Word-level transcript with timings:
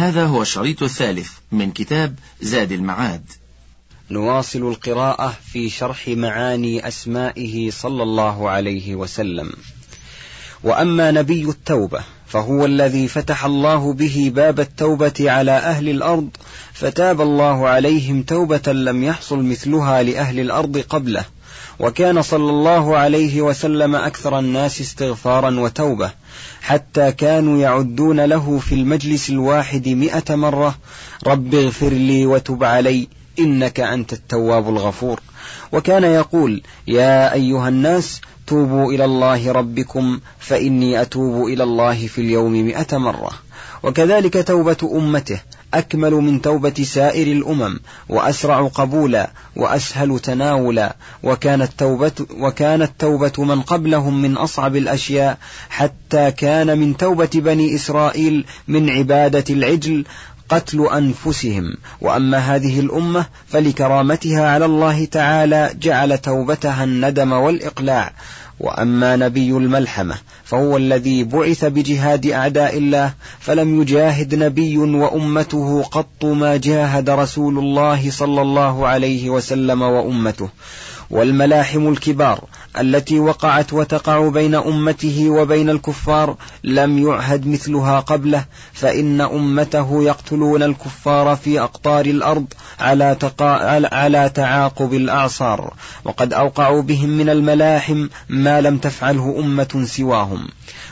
هذا 0.00 0.24
هو 0.24 0.42
الشريط 0.42 0.82
الثالث 0.82 1.30
من 1.52 1.72
كتاب 1.72 2.14
زاد 2.40 2.72
المعاد. 2.72 3.24
نواصل 4.10 4.58
القراءة 4.58 5.34
في 5.52 5.70
شرح 5.70 6.08
معاني 6.08 6.88
أسمائه 6.88 7.70
صلى 7.70 8.02
الله 8.02 8.50
عليه 8.50 8.94
وسلم. 8.94 9.52
وأما 10.62 11.10
نبي 11.10 11.42
التوبة 11.42 12.00
فهو 12.26 12.64
الذي 12.64 13.08
فتح 13.08 13.44
الله 13.44 13.92
به 13.92 14.32
باب 14.34 14.60
التوبة 14.60 15.14
على 15.20 15.52
أهل 15.52 15.88
الأرض 15.88 16.28
فتاب 16.72 17.20
الله 17.20 17.68
عليهم 17.68 18.22
توبة 18.22 18.72
لم 18.72 19.04
يحصل 19.04 19.42
مثلها 19.42 20.02
لأهل 20.02 20.40
الأرض 20.40 20.78
قبله. 20.78 21.24
وكان 21.80 22.22
صلى 22.22 22.50
الله 22.50 22.96
عليه 22.96 23.42
وسلم 23.42 23.94
أكثر 23.94 24.38
الناس 24.38 24.80
استغفارا 24.80 25.60
وتوبة 25.60 26.10
حتى 26.62 27.12
كانوا 27.12 27.58
يعدون 27.58 28.20
له 28.20 28.58
في 28.58 28.74
المجلس 28.74 29.30
الواحد 29.30 29.88
مئة 29.88 30.34
مرة 30.34 30.78
رب 31.26 31.54
اغفر 31.54 31.88
لي 31.88 32.26
وتب 32.26 32.64
علي 32.64 33.08
إنك 33.38 33.80
أنت 33.80 34.12
التواب 34.12 34.68
الغفور. 34.68 35.20
وكان 35.72 36.04
يقول 36.04 36.62
يا 36.86 37.32
أيها 37.32 37.68
الناس 37.68 38.20
توبوا 38.46 38.92
إلى 38.92 39.04
الله 39.04 39.52
ربكم 39.52 40.20
فإني 40.38 41.02
أتوب 41.02 41.46
إلى 41.46 41.62
الله 41.62 42.06
في 42.06 42.20
اليوم 42.20 42.52
مئة 42.52 42.98
مرة. 42.98 43.30
وكذلك 43.82 44.46
توبة 44.46 44.76
أمته 44.96 45.40
أكمل 45.74 46.12
من 46.12 46.42
توبة 46.42 46.84
سائر 46.84 47.26
الأمم 47.26 47.80
وأسرع 48.08 48.66
قبولا 48.66 49.30
وأسهل 49.56 50.18
تناولا 50.18 50.96
وكانت 51.22 51.70
توبة 51.78 52.12
وكانت 52.30 52.90
توبة 52.98 53.32
من 53.38 53.62
قبلهم 53.62 54.22
من 54.22 54.36
أصعب 54.36 54.76
الأشياء 54.76 55.38
حتى 55.70 56.30
كان 56.30 56.78
من 56.78 56.96
توبة 56.96 57.30
بني 57.34 57.74
إسرائيل 57.74 58.44
من 58.68 58.90
عبادة 58.90 59.44
العجل 59.50 60.04
قتل 60.48 60.88
أنفسهم. 60.92 61.76
وأما 62.00 62.38
هذه 62.38 62.80
الأمة 62.80 63.26
فلكرامتها 63.48 64.50
على 64.50 64.64
الله 64.64 65.04
تعالى 65.04 65.70
جعل 65.80 66.18
توبتها 66.18 66.84
الندم 66.84 67.32
والإقلاع. 67.32 68.12
وأما 68.60 69.16
نبي 69.16 69.50
الملحمة 69.50 70.14
فهو 70.44 70.76
الذي 70.76 71.24
بعث 71.24 71.64
بجهاد 71.64 72.26
أعداء 72.26 72.78
الله 72.78 73.14
فلم 73.40 73.82
يجاهد 73.82 74.34
نبي 74.34 74.78
وأمته 74.78 75.82
قط 75.82 76.24
ما 76.24 76.56
جاهد 76.56 77.10
رسول 77.10 77.58
الله 77.58 78.10
صلى 78.10 78.42
الله 78.42 78.86
عليه 78.86 79.30
وسلم 79.30 79.82
وأمته. 79.82 80.48
والملاحم 81.10 81.88
الكبار 81.88 82.44
التي 82.80 83.20
وقعت 83.20 83.72
وتقع 83.72 84.28
بين 84.28 84.54
أمته 84.54 85.30
وبين 85.30 85.70
الكفار 85.70 86.36
لم 86.64 86.98
يعهد 86.98 87.46
مثلها 87.46 88.00
قبله 88.00 88.44
فإن 88.72 89.20
أمته 89.20 90.02
يقتلون 90.02 90.62
الكفار 90.62 91.36
في 91.36 91.60
أقطار 91.60 92.06
الأرض 92.06 92.46
على, 92.80 93.16
تقا... 93.20 93.86
على 93.94 94.30
تعاقب 94.34 94.94
الأعصار. 94.94 95.74
وقد 96.04 96.32
أوقعوا 96.32 96.82
بهم 96.82 97.08
من 97.08 97.28
الملاحم 97.28 98.08
ما 98.28 98.60
لم 98.60 98.78
تفعله 98.78 99.36
أمة 99.38 99.84
سواهم. 99.86 100.48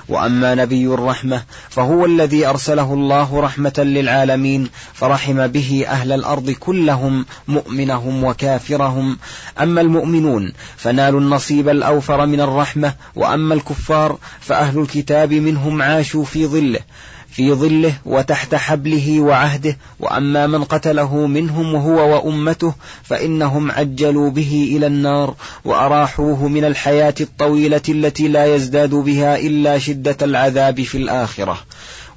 وأما 0.08 0.54
نبي 0.54 0.86
الرحمة 0.86 1.42
فهو 1.70 2.04
الذي 2.04 2.46
أرسله 2.46 2.94
الله 2.94 3.40
رحمة 3.40 3.72
للعالمين 3.78 4.68
فرحم 4.94 5.46
به 5.46 5.84
أهل 5.88 6.12
الأرض 6.12 6.50
كلهم 6.50 7.26
مؤمنهم 7.48 8.24
وكافرهم. 8.24 9.18
أما 9.60 9.80
المؤمنون 9.80 10.52
فنالوا 10.76 11.20
النصيب 11.20 11.68
الأوفر 11.68 12.26
من 12.26 12.40
الرحمة 12.40 12.94
وأما 13.16 13.54
الكفار 13.54 14.18
فأهل 14.40 14.78
الكتاب 14.78 15.32
منهم 15.32 15.82
عاشوا 15.82 16.24
في 16.24 16.46
ظله. 16.46 16.80
في 17.30 17.52
ظله 17.52 17.94
وتحت 18.04 18.54
حبله 18.54 19.20
وعهده 19.20 19.76
وأما 20.00 20.46
من 20.46 20.64
قتله 20.64 21.26
منهم 21.26 21.74
وهو 21.74 22.14
وأمته 22.14 22.74
فإنهم 23.02 23.70
عجلوا 23.70 24.30
به 24.30 24.72
إلى 24.76 24.86
النار 24.86 25.34
وأراحوه 25.64 26.48
من 26.48 26.64
الحياة 26.64 27.14
الطويلة 27.20 27.82
التي 27.88 28.28
لا 28.28 28.54
يزداد 28.54 28.94
بها 28.94 29.38
إلا 29.38 29.78
شدة 29.78 30.16
العذاب 30.22 30.82
في 30.82 30.98
الآخرة. 30.98 31.58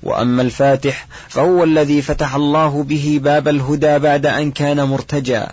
وأما 0.03 0.41
الفاتح 0.41 1.07
فهو 1.29 1.63
الذي 1.63 2.01
فتح 2.01 2.35
الله 2.35 2.83
به 2.83 3.19
باب 3.23 3.47
الهدى 3.47 3.99
بعد 3.99 4.25
أن 4.25 4.51
كان 4.51 4.83
مرتجى 4.83 5.43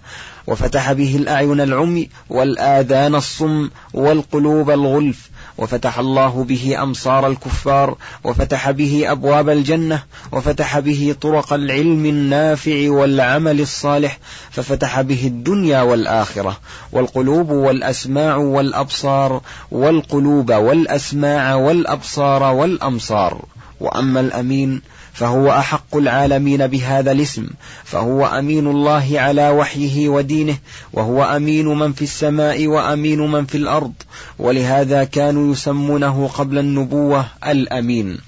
وفتح 0.46 0.92
به 0.92 1.16
الأعين 1.16 1.60
العمي 1.60 2.08
والآذان 2.30 3.14
الصم 3.14 3.70
والقلوب 3.94 4.70
الغلف 4.70 5.27
وفتح 5.58 5.98
الله 5.98 6.44
به 6.44 6.82
أمصار 6.82 7.26
الكفار 7.26 7.96
وفتح 8.24 8.70
به 8.70 9.04
أبواب 9.12 9.48
الجنة 9.48 10.02
وفتح 10.32 10.78
به 10.78 11.14
طرق 11.20 11.52
العلم 11.52 12.06
النافع 12.06 12.90
والعمل 12.90 13.60
الصالح 13.60 14.18
ففتح 14.50 15.00
به 15.00 15.26
الدنيا 15.26 15.82
والآخرة 15.82 16.56
والقلوب 16.92 17.50
والأسماع 17.50 18.36
والأبصار 18.36 19.40
والقلوب 19.70 20.52
والأسماع 20.52 21.54
والأبصار 21.54 22.42
والأمصار. 22.42 23.44
وأما 23.80 24.20
الأمين 24.20 24.82
فهو 25.18 25.50
أحق 25.50 25.96
العالمين 25.96 26.66
بهذا 26.66 27.12
الاسم 27.12 27.46
فهو 27.84 28.26
أمين 28.26 28.66
الله 28.66 29.06
على 29.12 29.50
وحيه 29.50 30.08
ودينه 30.08 30.56
وهو 30.92 31.24
أمين 31.24 31.66
من 31.66 31.92
في 31.92 32.02
السماء 32.02 32.66
وأمين 32.66 33.20
من 33.20 33.46
في 33.46 33.56
الأرض 33.56 33.92
ولهذا 34.38 35.04
كانوا 35.04 35.52
يسمونه 35.52 36.30
قبل 36.34 36.58
النبوة 36.58 37.26
الأمين. 37.46 38.18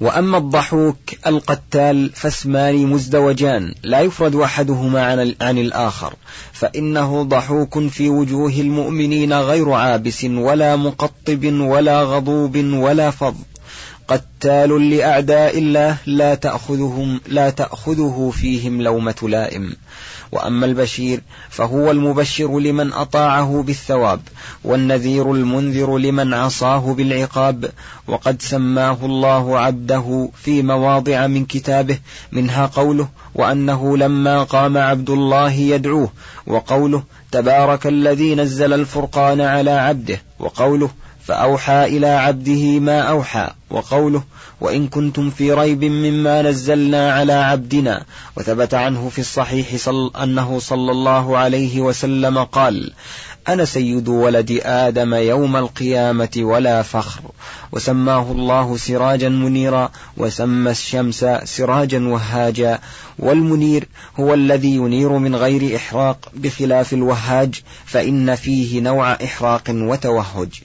وأما 0.00 0.38
الضحوك 0.38 0.96
القتال 1.26 2.10
فاسمان 2.14 2.86
مزدوجان 2.86 3.74
لا 3.82 4.00
يفرد 4.00 4.34
أحدهما 4.34 5.06
عن, 5.40 5.58
الآخر 5.58 6.14
فإنه 6.52 7.22
ضحوك 7.22 7.78
في 7.88 8.08
وجوه 8.08 8.52
المؤمنين 8.52 9.32
غير 9.32 9.70
عابس 9.70 10.24
ولا 10.24 10.76
مقطب 10.76 11.44
ولا 11.44 12.02
غضوب 12.02 12.56
ولا 12.56 13.10
فض 13.10 13.34
قتال 14.08 14.90
لأعداء 14.90 15.58
الله 15.58 15.96
لا 16.06 16.34
تأخذهم 16.34 17.20
لا 17.26 17.50
تأخذه 17.50 18.32
فيهم 18.34 18.82
لومة 18.82 19.14
لائم. 19.22 19.76
وأما 20.32 20.66
البشير 20.66 21.20
فهو 21.50 21.90
المبشر 21.90 22.58
لمن 22.58 22.92
أطاعه 22.92 23.62
بالثواب 23.62 24.20
والنذير 24.64 25.32
المنذر 25.32 25.98
لمن 25.98 26.34
عصاه 26.34 26.94
بالعقاب. 26.94 27.70
وقد 28.08 28.42
سماه 28.42 28.98
الله 29.02 29.58
عبده 29.58 30.30
في 30.42 30.62
مواضع 30.62 31.26
من 31.26 31.44
كتابه 31.44 31.98
منها 32.32 32.66
قوله 32.66 33.08
وأنه 33.34 33.96
لما 33.96 34.42
قام 34.42 34.78
عبد 34.78 35.10
الله 35.10 35.52
يدعوه 35.52 36.12
وقوله 36.46 37.02
تبارك 37.32 37.86
الذي 37.86 38.34
نزل 38.34 38.72
الفرقان 38.72 39.40
على 39.40 39.70
عبده. 39.70 40.22
وقوله 40.38 40.90
فأوحى 41.24 41.84
إلى 41.84 42.06
عبده 42.06 42.80
ما 42.80 43.00
أوحى 43.00 43.50
وقوله 43.70 44.22
وإن 44.60 44.88
كنتم 44.88 45.30
في 45.30 45.52
ريب 45.52 45.84
مما 45.84 46.42
نزلنا 46.42 47.12
على 47.12 47.32
عبدنا 47.32 48.04
وثبت 48.36 48.74
عنه 48.74 49.08
في 49.08 49.18
الصحيح 49.18 49.76
صل 49.76 50.10
أنه 50.22 50.58
صلى 50.58 50.90
الله 50.90 51.38
عليه 51.38 51.80
وسلم 51.80 52.38
قال 52.38 52.92
أنا 53.48 53.64
سيد 53.64 54.08
ولد 54.08 54.60
آدم 54.64 55.14
يوم 55.14 55.56
القيامة 55.56 56.30
ولا 56.36 56.82
فخر 56.82 57.20
وسماه 57.72 58.32
الله 58.32 58.76
سراجا 58.76 59.28
منيرا 59.28 59.90
وسمى 60.16 60.70
الشمس 60.70 61.26
سراجا 61.44 62.08
وهاجا. 62.08 62.78
والمنير 63.18 63.88
هو 64.20 64.34
الذي 64.34 64.76
ينير 64.76 65.12
من 65.12 65.36
غير 65.36 65.76
إحراق 65.76 66.32
بخلاف 66.34 66.92
الوهاج 66.92 67.60
فإن 67.86 68.34
فيه 68.34 68.80
نوع 68.80 69.12
إحراق 69.12 69.62
وتوهج. 69.68 70.62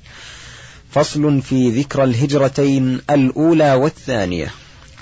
فصل 0.97 1.41
في 1.41 1.69
ذكر 1.69 2.03
الهجرتين 2.03 3.01
الأولى 3.09 3.73
والثانية. 3.73 4.51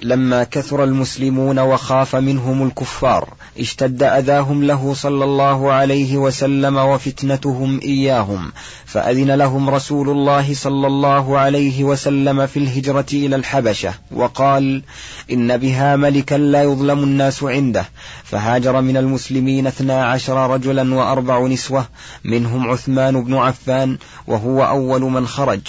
لما 0.01 0.43
كثر 0.43 0.83
المسلمون 0.83 1.59
وخاف 1.59 2.15
منهم 2.15 2.67
الكفار 2.67 3.33
اشتد 3.59 4.03
أذاهم 4.03 4.63
له 4.63 4.93
صلى 4.93 5.25
الله 5.25 5.71
عليه 5.71 6.17
وسلم 6.17 6.77
وفتنتهم 6.77 7.79
إياهم 7.83 8.51
فأذن 8.85 9.31
لهم 9.31 9.69
رسول 9.69 10.09
الله 10.09 10.53
صلى 10.53 10.87
الله 10.87 11.37
عليه 11.37 11.83
وسلم 11.83 12.47
في 12.47 12.59
الهجرة 12.59 13.05
إلى 13.13 13.35
الحبشة 13.35 13.93
وقال 14.11 14.83
إن 15.31 15.57
بها 15.57 15.95
ملكا 15.95 16.35
لا 16.35 16.63
يظلم 16.63 17.03
الناس 17.03 17.43
عنده. 17.43 17.85
فهاجر 18.23 18.81
من 18.81 18.97
المسلمين 18.97 19.67
اثنا 19.67 20.05
عشر 20.05 20.49
رجلا 20.49 20.95
وأربع 20.95 21.47
نسوة 21.47 21.85
منهم 22.23 22.69
عثمان 22.69 23.23
بن 23.23 23.33
عفان 23.33 23.97
وهو 24.27 24.65
أول 24.65 25.01
من 25.01 25.27
خرج. 25.27 25.61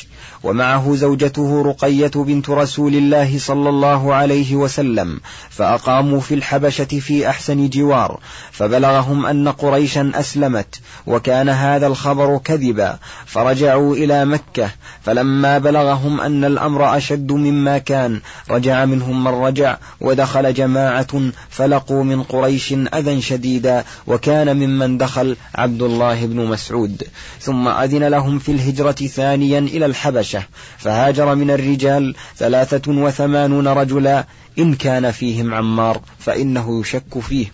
ومعه 0.46 0.94
زوجته 0.94 1.62
رقية 1.62 2.10
بنت 2.14 2.50
رسول 2.50 2.94
الله 2.94 3.38
صلى 3.38 3.68
الله 3.68 4.14
عليه 4.14 4.56
وسلم 4.56 5.20
فأقاموا 5.50 6.20
في 6.20 6.34
الحبشة 6.34 6.84
في 6.84 7.28
أحسن 7.28 7.68
جوار 7.68 8.20
فبلغهم 8.52 9.26
أن 9.26 9.48
قريشا 9.48 10.12
أسلمت 10.14 10.80
وكان 11.06 11.48
هذا 11.48 11.86
الخبر 11.86 12.38
كذبا 12.38 12.98
فرجعوا 13.26 13.94
إلى 13.94 14.24
مكة 14.24 14.70
فلما 15.02 15.58
بلغهم 15.58 16.20
أن 16.20 16.44
الأمر 16.44 16.96
أشد 16.96 17.32
مما 17.32 17.78
كان 17.78 18.20
رجع 18.50 18.84
منهم 18.84 19.24
من 19.24 19.30
رجع 19.30 19.76
ودخل 20.00 20.54
جماعة 20.54 21.30
فلقوا 21.50 22.04
من 22.04 22.22
قريش 22.22 22.72
أذى 22.72 23.20
شديدا 23.20 23.84
وكان 24.06 24.56
ممن 24.56 24.98
دخل 24.98 25.36
عبد 25.54 25.82
الله 25.82 26.26
بن 26.26 26.46
مسعود 26.46 27.02
ثم 27.40 27.68
أذن 27.68 28.04
لهم 28.04 28.38
في 28.38 28.52
الهجرة 28.52 28.92
ثانيا 28.92 29.58
إلى 29.58 29.86
الحبشة. 29.86 30.35
فهاجر 30.78 31.34
من 31.34 31.50
الرجال 31.50 32.14
ثلاثة 32.36 32.92
وثمانون 32.92 33.68
رجلا 33.68 34.24
إن 34.58 34.74
كان 34.74 35.10
فيهم 35.10 35.54
عمار 35.54 36.00
فإنه 36.18 36.80
يشك 36.80 37.18
فيه. 37.18 37.46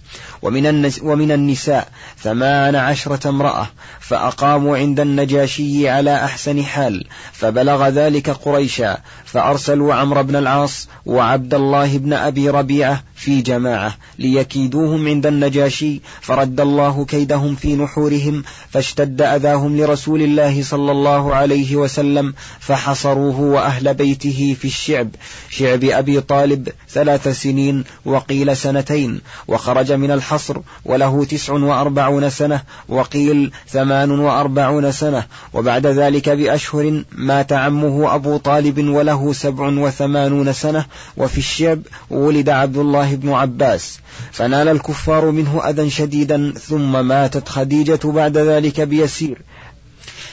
ومن, 0.43 0.93
ومن 1.03 1.33
النساء 1.33 1.89
ثمان 2.19 2.77
عشرة 2.77 3.29
امرأة 3.29 3.67
فأقاموا 4.01 4.77
عند 4.77 5.01
النجاشي 5.01 5.89
على 5.89 6.15
أحسن 6.15 6.63
حال 6.65 7.05
فبلغ 7.33 7.89
ذلك 7.89 8.31
قريشا 8.31 8.99
فأرسلوا 9.25 9.95
عمرو 9.95 10.23
بن 10.23 10.37
العاص 10.37 10.89
وعبد 11.07 11.55
الله 11.55 11.99
بن 11.99 12.13
أبي 12.13 12.51
ربيعة 12.51 13.03
في 13.15 13.41
جماعة 13.41 13.95
ليكيدوهم 14.19 15.09
عند 15.09 15.27
النجاشي 15.27 16.01
فرد 16.21 16.61
الله 16.61 17.05
كيدهم 17.05 17.55
في 17.55 17.77
نحورهم 17.77 18.45
فاشتد 18.71 19.23
أذاهم 19.23 19.77
لرسول 19.77 20.23
الله 20.23 20.63
صلى 20.63 20.93
الله 20.93 21.35
عليه 21.35 21.77
وسلم 21.77 22.35
فحصروه 22.61 23.41
وأهل 23.41 23.95
بيته 23.95 24.57
في 24.61 24.65
الشعب. 24.65 25.09
شعب 25.51 25.85
أبي 25.85 26.21
طالب 26.21 26.69
ثلاث 26.93 27.29
سنين 27.29 27.85
وقيل 28.05 28.57
سنتين 28.57 29.21
وخرج 29.49 29.93
من 29.93 30.11
الحصر 30.11 30.59
وله 30.85 31.25
تسع 31.25 31.53
وأربعون 31.53 32.31
سنة 32.31 32.63
وقيل 32.89 33.53
ثمان 33.69 34.11
وأربعون 34.11 34.93
سنة 34.93 35.25
وبعد 35.53 35.87
ذلك 35.87 36.29
بأشهر 36.29 37.03
مات 37.13 37.53
عمه 37.53 38.15
أبو 38.15 38.37
طالب 38.37 38.89
وله 38.89 39.33
سبع 39.33 39.69
وثمانون 39.69 40.53
سنة 40.53 40.85
وفي 41.17 41.39
الشعب 41.39 41.81
ولد 42.11 42.49
عبد 42.49 42.77
الله 42.77 43.15
بن 43.15 43.33
عباس. 43.33 43.99
فنال 44.33 44.69
الكفار 44.69 45.31
منه 45.31 45.63
أذى 45.69 45.91
شديدا 45.91 46.55
ثم 46.69 47.07
ماتت 47.07 47.49
خديجة 47.49 48.01
بعد 48.05 48.39
ذلك 48.39 48.81
بيسير. 48.81 49.43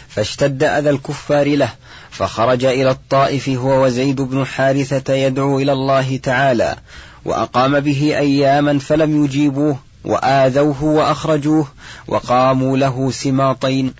فاشتد 0.10 0.64
أذى 0.64 0.90
الكفار 0.90 1.56
له 1.56 1.70
فخرج 2.12 2.66
إلى 2.66 2.92
الطائف 2.92 3.50
هو 3.50 3.84
وزيد 3.84 4.22
بن 4.22 4.46
حارثة 4.46 5.14
يدعو 5.14 5.60
إلى 5.60 5.72
الله 5.72 6.18
تعالى 6.18 6.76
وأقام 7.26 7.80
به 7.80 8.18
أياما 8.18 8.80
فلم 8.80 9.26
يجيبوه 9.26 9.78
وآذوه 10.04 10.84
وأخرجوه 10.84 11.68
وقاموا 12.08 12.78
له 12.78 13.12
سماطين 13.12 13.94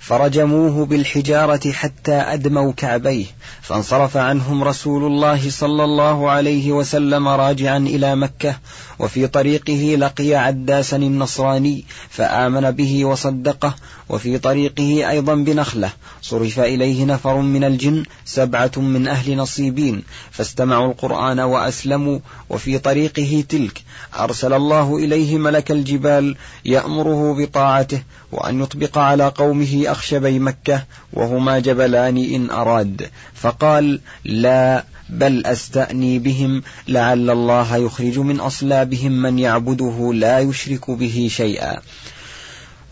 فرجموه 0.00 0.86
بالحجارة 0.86 1.72
حتى 1.72 2.12
أدموا 2.12 2.72
كعبيه 2.72 3.26
فانصرف 3.62 4.16
عنهم 4.16 4.64
رسول 4.64 5.04
الله 5.04 5.50
صلى 5.50 5.84
الله 5.84 6.30
عليه 6.30 6.72
وسلم 6.72 7.28
راجعا 7.28 7.78
إلى 7.78 8.16
مكة 8.16 8.56
وفي 9.00 9.26
طريقه 9.26 9.96
لقي 9.98 10.34
عداسا 10.34 10.96
النصراني 10.96 11.84
فآمن 12.10 12.70
به 12.70 13.04
وصدقه 13.04 13.74
وفي 14.08 14.38
طريقه 14.38 15.10
أيضا 15.10 15.34
بنخلة 15.34 15.90
صرف 16.22 16.60
إليه 16.60 17.04
نفر 17.04 17.36
من 17.40 17.64
الجن 17.64 18.04
سبعة 18.24 18.72
من 18.76 19.08
أهل 19.08 19.36
نصيبين 19.36 20.02
فاستمعوا 20.30 20.90
القرآن 20.90 21.40
وأسلموا 21.40 22.18
وفي 22.50 22.78
طريقه 22.78 23.44
تلك 23.48 23.82
أرسل 24.18 24.52
الله 24.52 24.96
إليه 24.96 25.38
ملك 25.38 25.70
الجبال 25.70 26.36
يأمره 26.64 27.34
بطاعته 27.38 28.02
وأن 28.32 28.62
يطبق 28.62 28.98
على 28.98 29.28
قومه 29.28 29.84
أخشبي 29.86 30.38
مكة 30.38 30.84
وهما 31.12 31.58
جبلان 31.58 32.16
إن 32.16 32.50
أراد 32.50 33.10
فقال 33.34 34.00
لا 34.24 34.84
بل 35.10 35.46
أستأني 35.46 36.18
بهم 36.18 36.62
لعل 36.88 37.30
الله 37.30 37.76
يخرج 37.76 38.18
من 38.18 38.40
أصلابهم 38.40 39.12
من 39.12 39.38
يعبده 39.38 40.12
لا 40.14 40.38
يشرك 40.38 40.90
به 40.90 41.28
شيئا. 41.30 41.80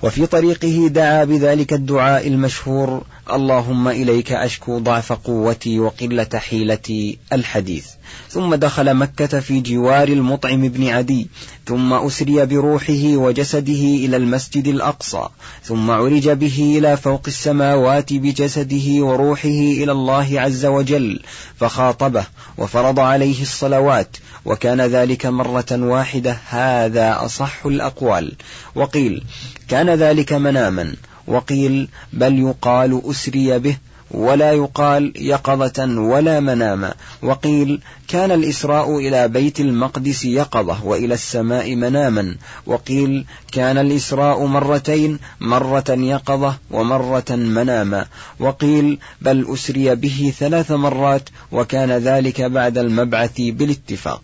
وفي 0.03 0.27
طريقه 0.27 0.89
دعا 0.89 1.25
بذلك 1.25 1.73
الدعاء 1.73 2.29
المشهور 2.29 3.03
اللهم 3.33 3.89
إليك 3.89 4.33
أشكو 4.33 4.79
ضعف 4.79 5.12
قوتي 5.12 5.81
وقلة 5.81 6.29
حيلتي 6.35 7.19
الحديث. 7.33 7.87
ثم 8.31 8.55
دخل 8.55 8.95
مكة 8.95 9.41
في 9.41 9.61
جوار 9.61 10.09
المطعم 10.09 10.69
بن 10.69 10.89
عدي 10.89 11.29
ثم 11.67 11.93
أسري 11.93 12.47
بروحه 12.47 13.17
وجسده 13.17 13.83
إلى 14.05 14.17
المسجد 14.17 14.67
الأقصى 14.67 15.29
ثم 15.65 15.91
عرج 15.91 16.29
به 16.29 16.75
إلى 16.79 16.97
فوق 16.97 17.23
السماوات 17.27 18.12
بجسده 18.12 19.05
وروحه 19.05 19.49
إلى 19.49 19.93
الله 19.93 20.41
عز 20.41 20.67
وجل 20.67 21.21
فخاطبه 21.61 22.25
وفرض 22.59 23.01
عليه 23.01 23.43
الصلوات 23.43 24.17
وكان 24.44 24.81
ذلك 24.81 25.27
مرة 25.27 25.67
واحدة 25.73 26.39
هذا 26.49 27.25
أصح 27.25 27.67
الأقوال. 27.67 28.33
وقيل 28.75 29.25
كان 29.69 29.91
ذلك 29.91 30.32
مناما 30.32 30.94
وقيل 31.26 31.88
بل 32.12 32.38
يقال 32.38 33.03
أسري 33.11 33.59
به 33.59 33.76
ولا 34.11 34.53
يقال 34.53 35.12
يقظة 35.17 36.00
ولا 36.00 36.41
مناما 36.41 36.94
وقيل 37.23 37.81
كان 38.09 38.31
الإسراء 38.31 38.99
إلى 38.99 39.29
بيت 39.29 39.61
المقدس 39.61 40.25
يقظة 40.25 40.85
وإلى 40.85 41.15
السماء 41.15 41.75
مناما 41.75 42.37
وقيل 42.67 43.25
كان 43.53 43.79
الإسراء 43.79 44.44
مرتين 44.47 45.19
مرة 45.41 45.85
يقظة 45.88 46.56
ومرة 46.70 47.31
مناما 47.31 48.06
وقيل 48.41 48.99
بل 49.20 49.47
أسري 49.53 49.94
به 49.94 50.32
ثلاث 50.38 50.70
مرات 50.70 51.29
وكان 51.53 51.91
ذلك 51.93 52.41
بعد 52.41 52.79
المبعث 52.79 53.35
بالاتفاق. 53.38 54.23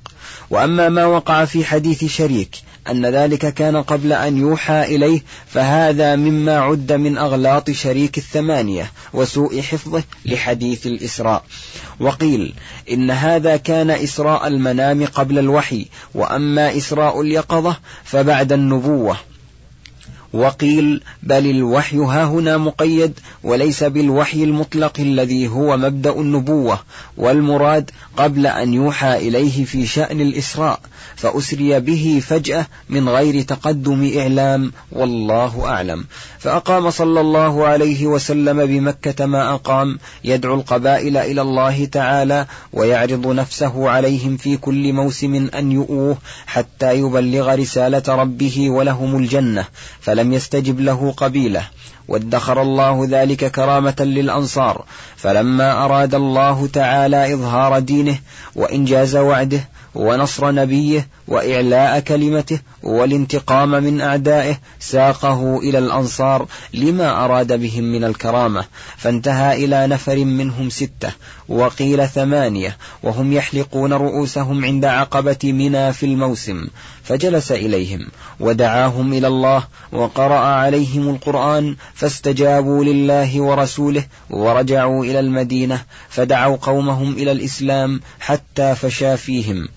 وأما 0.51 0.89
ما 0.89 1.07
وقع 1.07 1.45
في 1.45 1.65
حديث 1.65 2.05
شريك 2.05 2.57
أن 2.91 3.07
ذلك 3.07 3.55
كان 3.55 3.77
قبل 3.77 4.13
أن 4.13 4.37
يوحى 4.39 4.97
إليه 4.97 5.23
فهذا 5.47 6.17
مما 6.17 6.59
عد 6.59 6.93
من 6.93 7.19
أغلاط 7.19 7.71
شريك 7.71 8.19
الثمانية 8.19 8.93
وسوء 9.13 9.61
حفظه 9.61 10.03
لحديث 10.25 10.87
الإسراء. 10.87 11.45
وقيل 12.01 12.55
إن 12.91 13.11
هذا 13.11 13.57
كان 13.57 13.91
إسراء 13.91 14.47
المنام 14.47 15.07
قبل 15.07 15.39
الوحي 15.39 15.87
وأما 16.15 16.77
إسراء 16.77 17.21
اليقظة 17.21 17.77
فبعد 18.05 18.53
النبوة. 18.53 19.17
وقيل 20.35 21.03
بل 21.23 21.51
الوحي 21.51 21.97
ها 21.97 22.25
هنا 22.25 22.57
مقيد 22.57 23.19
وليس 23.43 23.85
بالوحي 23.85 24.45
المطلق 24.45 25.01
الذي 25.01 25.49
هو 25.49 25.77
مبدأ 25.77 26.13
النبوة 26.13 26.79
والمراد 27.17 27.91
قبل 28.17 28.47
أن 28.47 28.75
يوحى 28.75 29.29
إليه 29.29 29.65
في 29.65 29.87
شأن 29.87 30.21
الإسراء 30.21 30.81
فأسري 31.17 31.81
به 31.81 32.23
فجأة 32.27 32.67
من 32.89 33.09
غير 33.09 33.43
تقدم 33.43 34.13
إعلام 34.19 34.73
والله 34.93 35.67
أعلم. 35.67 36.05
فأقام 36.39 36.91
صلى 36.91 37.21
الله 37.21 37.67
عليه 37.67 38.07
وسلم 38.07 38.67
بمكة 38.67 39.27
ما 39.27 39.55
أقام 39.55 39.99
يدعو 40.25 40.55
القبائل 40.55 41.17
إلى 41.17 41.43
الله 41.43 41.85
تعالى 41.85 42.47
ويعرض 42.73 43.27
نفسه 43.27 43.89
عليهم 43.89 44.37
في 44.37 44.57
كل 44.57 44.93
موسم 44.93 45.49
أن 45.55 45.73
يؤوه 45.73 46.17
حتى 46.47 46.99
يبلغ 46.99 47.55
رسالة 47.55 48.03
ربه 48.09 48.71
ولهم 48.71 49.17
الجنة. 49.17 49.65
فلم 50.01 50.24
يستجب 50.33 50.81
له 50.81 51.15
قبيله 51.17 51.67
وادخر 52.09 52.63
الله 52.63 53.07
ذلك 53.11 53.51
كرامة 53.53 53.97
للأنصار 54.01 54.85
فلما 55.17 55.85
أراد 55.85 56.15
الله 56.15 56.67
تعالى 56.67 57.35
إظهار 57.35 57.79
دينه 57.79 58.19
وإنجاز 58.57 59.17
وعده 59.17 59.69
ونصر 59.95 60.51
نبيه 60.53 61.09
وإعلاء 61.29 62.01
كلمته 62.01 62.61
والانتقام 62.83 63.71
من 63.71 64.01
أعدائه 64.01 64.59
ساقه 64.81 65.59
إلى 65.59 65.79
الأنصار 65.79 66.47
لما 66.75 67.25
أراد 67.25 67.61
بهم 67.61 67.85
من 67.85 68.05
الكرامة 68.05 68.65
فانتهى 68.97 69.65
إلى 69.65 69.87
نفر 69.87 70.17
منهم 70.25 70.71
ستة 70.71 71.13
وقيل 71.49 72.09
ثمانية 72.09 72.77
وهم 73.03 73.33
يحلقون 73.33 73.93
رؤوسهم 73.93 74.65
عند 74.65 74.85
عقبة 74.85 75.39
منى 75.45 75.93
في 75.93 76.07
الموسم 76.07 76.67
فجلس 77.05 77.53
إليهم 77.53 78.07
ودعاهم 78.41 79.13
إلى 79.13 79.27
الله 79.27 79.65
وقرأ 79.93 80.39
عليهم 80.39 81.09
القرآن 81.09 81.77
فاستجابوا 81.95 82.85
لله 82.85 83.41
ورسوله 83.41 84.05
ورجعوا 84.31 85.05
إلى 85.05 85.21
المدينة 85.21 85.83
فدعوا 86.09 86.57
قومهم 86.57 87.13
إلى 87.13 87.33
الإسلام 87.33 88.01
حتى 88.21 88.75
فشا 88.75 89.17
فيهم. 89.17 89.69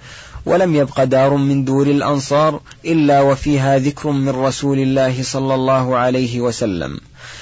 ولم 0.47 0.75
يبق 0.75 1.03
دار 1.03 1.35
من 1.35 1.65
دور 1.65 1.87
الأنصار 1.87 2.59
إلا 2.85 3.21
وفيها 3.21 3.77
ذكر 3.77 4.11
من 4.11 4.29
رسول 4.29 4.79
الله 4.79 5.23
صلى 5.23 5.55
الله 5.55 5.97
عليه 5.97 6.41
وسلم. 6.41 6.99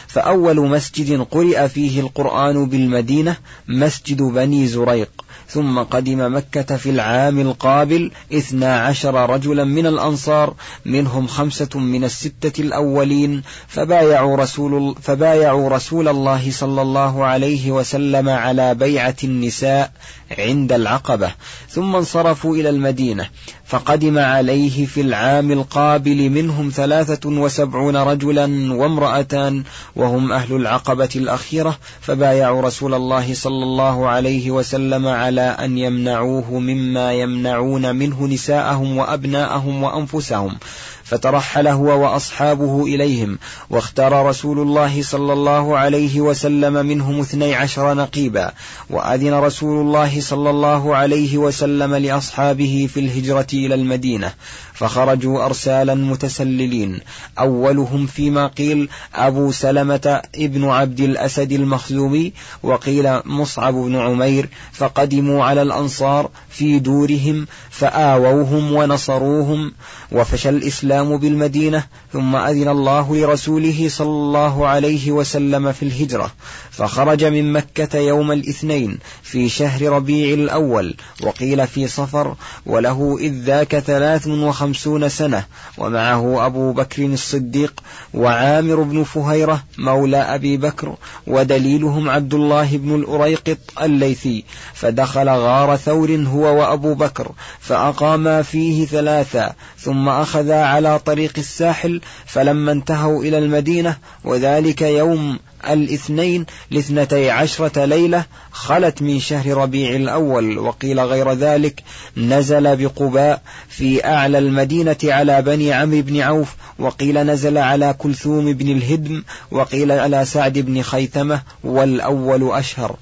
فأول 0.07 0.69
مسجد 0.69 1.21
قرئ 1.31 1.67
فيه 1.67 1.99
القرآن 1.99 2.65
بالمدينة 2.65 3.37
مسجد 3.67 4.21
بني 4.21 4.67
زريق. 4.67 5.24
ثم 5.47 5.79
قدم 5.79 6.35
مكة 6.35 6.77
في 6.77 6.89
العام 6.89 7.39
القابل 7.39 8.11
اثنا 8.33 8.79
عشر 8.79 9.29
رجلا 9.29 9.63
من 9.63 9.87
الأنصار 9.87 10.53
منهم 10.85 11.27
خمسة 11.27 11.79
من 11.79 12.03
الستة 12.03 12.61
الأولين 12.61 13.41
فبايعوا 13.67 14.37
رسول, 14.37 14.95
فبايعوا 15.01 15.69
رسول 15.69 16.07
الله 16.07 16.51
صلى 16.51 16.81
الله 16.81 17.25
عليه 17.25 17.71
وسلم 17.71 18.29
على 18.29 18.75
بيعة 18.75 19.15
النساء 19.23 19.91
عند 20.39 20.71
العقبة 20.71 21.31
ثم 21.69 21.95
انصرفوا 21.95 22.55
إلى 22.55 22.69
المدينة 22.69 23.29
فقدم 23.65 24.17
عليه 24.17 24.85
في 24.85 25.01
العام 25.01 25.51
القابل 25.51 26.29
منهم 26.29 26.71
ثلاثة 26.75 27.29
وسبعون 27.29 27.95
رجلا 27.95 28.73
وامرأتان 28.73 29.63
وهم 29.95 30.31
أهل 30.31 30.55
العقبة 30.55 31.09
الأخيرة 31.15 31.77
فبايعوا 32.01 32.61
رسول 32.61 32.93
الله 32.93 33.33
صلى 33.33 33.63
الله 33.63 34.07
عليه 34.07 34.51
وسلم 34.51 35.07
على 35.07 35.34
أن 35.39 35.77
يمنعوه 35.77 36.59
مما 36.59 37.13
يمنعون 37.13 37.95
منه 37.95 38.27
نساءهم 38.27 38.97
وأبناءهم 38.97 39.83
وأنفسهم 39.83 40.57
فترحل 41.05 41.67
هو 41.67 42.03
وأصحابه 42.03 42.83
إليهم 42.83 43.39
واختار 43.69 44.25
رسول 44.25 44.59
الله 44.59 45.01
صلى 45.01 45.33
الله 45.33 45.77
عليه 45.77 46.21
وسلم 46.21 46.85
منهم 46.85 47.19
اثني 47.19 47.55
عشر 47.55 47.93
نقيبا 47.93 48.51
وأذن 48.89 49.33
رسول 49.33 49.81
الله 49.81 50.21
صلى 50.21 50.49
الله 50.49 50.95
عليه 50.95 51.37
وسلم 51.37 51.95
لأصحابه 51.95 52.89
في 52.93 52.99
الهجرة 52.99 53.47
إلى 53.53 53.75
المدينة 53.75 54.33
فخرجوا 54.73 55.45
أرسالا 55.45 55.95
متسللين. 55.95 56.99
أولهم 57.39 58.05
فيما 58.05 58.47
قيل 58.47 58.89
أبو 59.15 59.51
سلمة 59.51 60.21
ابن 60.35 60.65
عبد 60.65 60.99
الأسد 60.99 61.51
المخزومي 61.51 62.33
وقيل 62.63 63.19
مصعب 63.25 63.73
بن 63.73 63.95
عمير 63.95 64.49
فقدموا 64.71 65.45
على 65.45 65.61
الأنصار 65.61 66.29
في 66.49 66.79
دورهم 66.79 67.47
فآووهم 67.69 68.73
ونصروهم 68.73 69.73
وفشى 70.15 70.49
الإسلام 70.49 71.17
بالمدينة 71.17 71.83
ثم 72.13 72.35
أذن 72.35 72.69
الله 72.69 73.15
لرسوله 73.15 73.89
صلى 73.89 74.07
الله 74.07 74.67
عليه 74.67 75.11
وسلم 75.11 75.71
في 75.71 75.83
الهجرة 75.83 76.31
فخرج 76.71 77.25
من 77.25 77.53
مكة 77.53 77.99
يوم 77.99 78.31
الاثنين 78.31 78.97
في 79.23 79.49
شهر 79.49 79.89
ربيع 79.89 80.33
الأول 80.33 80.95
وقيل 81.23 81.67
في 81.67 81.87
صفر 81.87 82.35
وله 82.65 83.17
إذ 83.19 83.33
ذاك 83.33 83.79
ثلاث 83.79 84.27
وخمسون 84.27 85.09
سنة 85.09 85.45
ومعه 85.77 86.45
أبو 86.45 86.73
بكر 86.73 87.05
الصديق 87.05 87.83
وعامر 88.13 88.81
بن 88.81 89.03
فهيرة 89.03 89.63
مولى 89.77 90.17
أبي 90.17 90.57
بكر 90.57 90.95
ودليلهم 91.27 92.09
عبد 92.09 92.33
الله 92.33 92.77
بن 92.77 92.95
الأريقط 92.95 93.57
الليثي 93.81 94.43
فدخل 94.73 95.29
غار 95.29 95.75
ثور 95.75 96.15
هو 96.15 96.59
وأبو 96.59 96.93
بكر 96.93 97.31
فأقاما 97.59 98.41
فيه 98.41 98.85
ثلاثا 98.85 99.53
ثم 99.79 100.04
أخذا 100.09 100.63
على 100.63 100.99
طريق 100.99 101.33
الساحل 101.37 102.01
فلما 102.25 102.71
انتهوا 102.71 103.23
إلى 103.23 103.37
المدينة 103.37 103.97
وذلك 104.23 104.81
يوم 104.81 105.39
الاثنين 105.69 106.45
لاثنتي 106.71 107.29
عشرة 107.29 107.85
ليلة 107.85 108.25
خلت 108.51 109.01
من 109.01 109.19
شهر 109.19 109.57
ربيع 109.57 109.95
الأول 109.95 110.57
وقيل 110.57 110.99
غير 110.99 111.33
ذلك 111.33 111.83
نزل 112.17 112.75
بقباء 112.75 113.41
في 113.69 114.05
أعلى 114.05 114.37
المدينة 114.37 114.97
على 115.03 115.41
بني 115.41 115.73
عمرو 115.73 116.01
بن 116.01 116.21
عوف 116.21 116.55
وقيل 116.79 117.23
نزل 117.23 117.57
على 117.57 117.95
كلثوم 117.97 118.53
بن 118.53 118.71
الهدم 118.71 119.23
وقيل 119.51 119.91
على 119.91 120.25
سعد 120.25 120.57
بن 120.57 120.81
خيثمة 120.81 121.41
والأول 121.63 122.51
أشهر. 122.51 122.95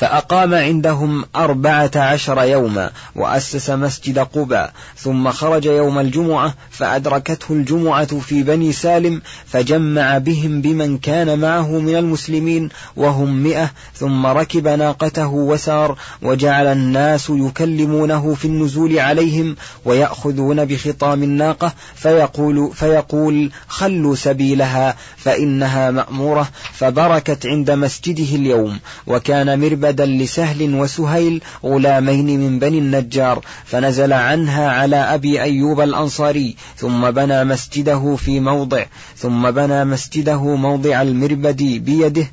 فأقام 0.00 0.54
عندهم 0.54 1.24
أربعة 1.36 1.90
عشر 1.96 2.42
يوما 2.42 2.90
وأسس 3.14 3.70
مسجد 3.70 4.18
قباء 4.18 4.72
ثم 4.96 5.30
خرج 5.30 5.64
يوم 5.64 5.98
الجمعة 5.98 6.54
فأدركته 6.70 7.52
الجمعة 7.52 8.18
في 8.18 8.42
بني 8.42 8.72
سالم 8.72 9.22
فجمع 9.46 10.18
بهم 10.18 10.60
بمن 10.60 10.98
كان 10.98 11.38
معه 11.38 11.78
من 11.78 11.96
المسلمين 11.96 12.68
وهم 12.96 13.42
مئة 13.42 13.70
ثم 13.94 14.26
ركب 14.26 14.68
ناقته 14.68 15.28
وسار 15.28 15.98
وجعل 16.22 16.66
الناس 16.66 17.30
يكلمونه 17.30 18.34
في 18.34 18.44
النزول 18.44 18.98
عليهم 18.98 19.56
ويأخذون 19.84 20.64
بخطام 20.64 21.22
الناقة 21.22 21.72
فيقول, 21.94 22.70
فيقول 22.74 23.50
خلوا 23.68 24.14
سبيلها 24.14 24.96
فإنها 25.16 25.90
مأمورة 25.90 26.48
فبركت 26.72 27.46
عند 27.46 27.70
مسجده 27.70 28.36
اليوم 28.36 28.78
وكان 29.06 29.60
مربد 29.60 29.89
ولدا 29.90 30.06
لسهل 30.06 30.74
وسهيل 30.74 31.42
غلامين 31.64 32.40
من 32.40 32.58
بني 32.58 32.78
النجار 32.78 33.44
فنزل 33.64 34.12
عنها 34.12 34.70
على 34.70 34.96
أبي 34.96 35.42
أيوب 35.42 35.80
الأنصاري 35.80 36.56
ثم 36.76 37.10
بنى 37.10 37.44
مسجده 37.44 38.16
في 38.16 38.40
موضع 38.40 38.84
ثم 39.16 39.50
بنى 39.50 39.84
مسجده 39.84 40.56
موضع 40.56 41.02
المربد 41.02 41.62
بيده 41.62 42.26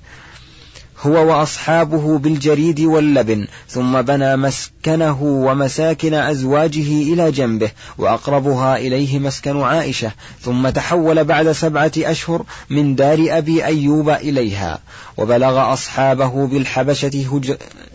هو 1.01 1.27
وأصحابه 1.27 2.17
بالجريد 2.17 2.79
واللبن 2.79 3.47
ثم 3.67 4.01
بنى 4.01 4.37
مسكنه 4.37 5.23
ومساكن 5.23 6.13
أزواجه 6.13 7.13
إلى 7.13 7.31
جنبه 7.31 7.71
وأقربها 7.97 8.77
إليه 8.77 9.19
مسكن 9.19 9.61
عائشة 9.61 10.11
ثم 10.41 10.69
تحول 10.69 11.23
بعد 11.23 11.51
سبعة 11.51 11.91
أشهر 11.97 12.43
من 12.69 12.95
دار 12.95 13.25
أبي 13.29 13.65
أيوب 13.65 14.09
إليها. 14.09 14.79
وبلغ 15.17 15.73
أصحابه 15.73 16.47
بالحبشة 16.47 17.25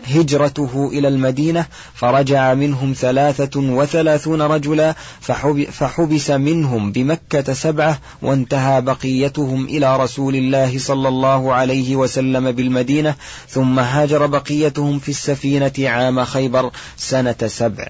هجرته 0.05 0.89
إلى 0.93 1.07
المدينة 1.07 1.65
فرجع 1.93 2.53
منهم 2.53 2.93
ثلاثة 2.97 3.59
وثلاثون 3.59 4.41
رجلا 4.41 4.95
فحبس 5.71 6.31
منهم 6.31 6.91
بمكة 6.91 7.53
سبعة 7.53 7.99
وانتهى 8.21 8.81
بقيتهم 8.81 9.65
إلى 9.65 9.97
رسول 9.97 10.35
الله 10.35 10.79
صلى 10.79 11.07
الله 11.07 11.53
عليه 11.53 11.95
وسلم 11.95 12.51
بالمدينة. 12.51 12.92
ثم 13.49 13.79
هاجر 13.79 14.25
بقيتهم 14.25 14.99
في 14.99 15.09
السفينة 15.09 15.73
عام 15.79 16.23
خيبر 16.23 16.71
سنة 16.97 17.35
سبع. 17.47 17.87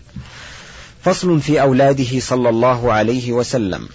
فصل 1.04 1.42
في 1.42 1.62
أولاده 1.62 2.20
صلى 2.20 2.50
الله 2.50 2.94
عليه 2.94 3.32
وسلم. 3.32 3.90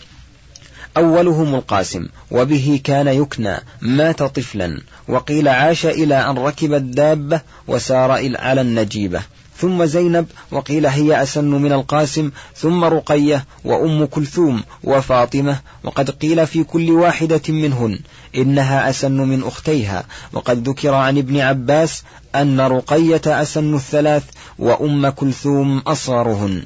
أولهم 0.97 1.55
القاسم 1.55 2.09
وبه 2.31 2.81
كان 2.85 3.09
يكنى 3.09 3.57
مات 3.81 4.23
طفلا 4.23 4.81
وقيل 5.09 5.49
عاش 5.49 5.87
إلى 5.87 6.31
أن 6.31 6.39
ركب 6.39 6.75
الدابة 6.75 7.41
وسار 7.69 8.37
على 8.37 8.61
النجيبة. 8.61 9.23
ثم 9.61 9.85
زينب 9.85 10.27
وقيل 10.51 10.87
هي 10.87 11.23
أسن 11.23 11.51
من 11.51 11.73
القاسم 11.73 12.31
ثم 12.57 12.85
رقية 12.85 13.45
وأم 13.65 14.05
كلثوم 14.05 14.63
وفاطمة 14.85 15.61
وقد 15.85 16.11
قيل 16.11 16.47
في 16.47 16.65
كل 16.65 16.91
واحدة 16.91 17.43
منهن 17.49 17.99
إنها 18.37 18.91
أسن 18.91 19.17
من 19.17 19.43
أختيها 19.43 20.05
وقد 20.33 20.69
ذكر 20.69 20.95
عن 20.95 21.19
ابن 21.19 21.41
عباس 21.41 22.03
أن 22.35 22.61
رقية 22.61 23.23
أسن 23.27 23.75
الثلاث 23.75 24.25
وأم 24.59 25.09
كلثوم 25.09 25.79
أصغرهن. 25.79 26.63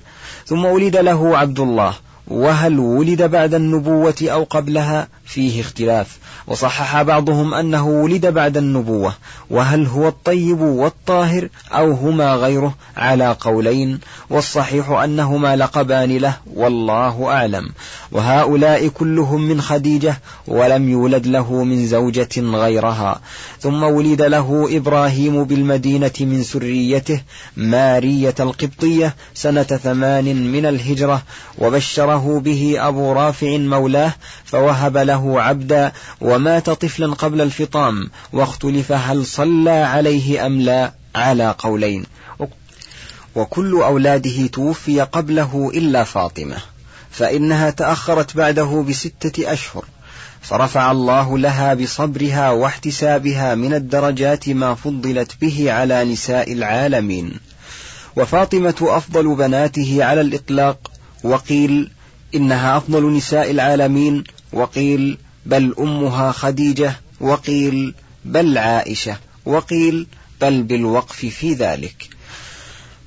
ثم 0.47 0.65
ولد 0.65 0.97
له 0.97 1.39
عبد 1.39 1.61
الله 1.61 1.95
وهل 2.29 2.79
ولد 2.79 3.23
بعد 3.23 3.55
النبوة 3.55 4.15
أو 4.23 4.45
قبلها؟ 4.45 5.09
فيه 5.33 5.61
اختلاف. 5.61 6.19
وصحح 6.47 7.03
بعضهم 7.03 7.55
أنه 7.55 7.89
ولد 7.89 8.27
بعد 8.27 8.57
النبوة. 8.57 9.15
وهل 9.51 9.87
هو 9.87 10.09
الطيب 10.09 10.61
والطاهر 10.61 11.49
أو 11.73 11.93
هما 11.93 12.35
غيره 12.35 12.75
على 12.97 13.37
قولين؟ 13.41 14.01
والصحيح 14.31 14.91
أنهما 14.91 15.57
لقبان 15.57 16.17
له 16.17 16.35
والله 16.55 17.27
أعلم. 17.27 17.69
وهؤلاء 18.13 18.89
كلهم 18.89 19.49
من 19.49 19.61
خديجة 19.61 20.21
ولم 20.47 20.89
يولد 20.89 21.27
له 21.27 21.65
من 21.65 21.87
زوجة 21.87 22.41
غيرها. 22.41 23.21
ثم 23.61 23.83
ولد 23.83 24.23
له 24.23 24.69
إبراهيم 24.77 25.45
بالمدينة 25.45 26.13
من 26.21 26.43
سريته 26.43 27.21
مارية 27.57 28.35
القبطية 28.41 29.15
سنة 29.35 29.63
ثمان 29.63 30.53
من 30.53 30.67
الهجرة. 30.67 31.23
وبشره 31.59 32.41
به 32.41 32.77
أبو 32.79 33.13
رافع 33.13 33.57
مولاه 33.57 34.13
فوهب 34.53 34.97
له 34.97 35.43
عبدا 35.43 35.93
ومات 36.21 36.71
طفلا 36.71 37.15
قبل 37.15 37.41
الفطام 37.41 38.11
واختلف 38.33 38.93
هل 38.93 39.27
صلى 39.27 39.71
عليه 39.71 40.47
أم 40.47 40.61
لا 40.61 40.93
على 41.15 41.55
قولين. 41.59 42.05
وكل 43.35 43.73
أولاده 43.73 44.47
توفي 44.47 45.01
قبله 45.01 45.71
إلا 45.75 46.05
فاطمة 46.05 46.57
فإنها 47.11 47.71
تأخرت 47.71 48.37
بعده 48.37 48.85
بستة 48.89 49.53
أشهر. 49.53 49.85
فرفع 50.43 50.91
الله 50.91 51.39
لها 51.39 51.75
بصبرها 51.75 52.51
واحتسابها 52.51 53.55
من 53.55 53.75
الدرجات 53.75 54.49
ما 54.49 54.75
فضلت 54.75 55.33
به 55.41 55.73
على 55.73 56.05
نساء 56.05 56.53
العالمين. 56.53 57.41
وفاطمة 58.17 58.75
أفضل 58.81 59.35
بناته 59.35 60.05
على 60.05 60.21
الإطلاق 60.21 60.91
وقيل 61.25 61.91
إنها 62.35 62.77
أفضل 62.77 63.13
نساء 63.13 63.51
العالمين 63.51 64.25
وقيل 64.53 65.19
بل 65.47 65.75
أمها 65.79 66.33
خديجة 66.33 67.01
وقيل 67.21 67.95
بل 68.25 68.59
عائشة 68.59 69.17
وقيل 69.45 70.07
بل 70.41 70.63
بالوقف 70.63 71.17
في 71.17 71.55
ذلك. 71.55 72.09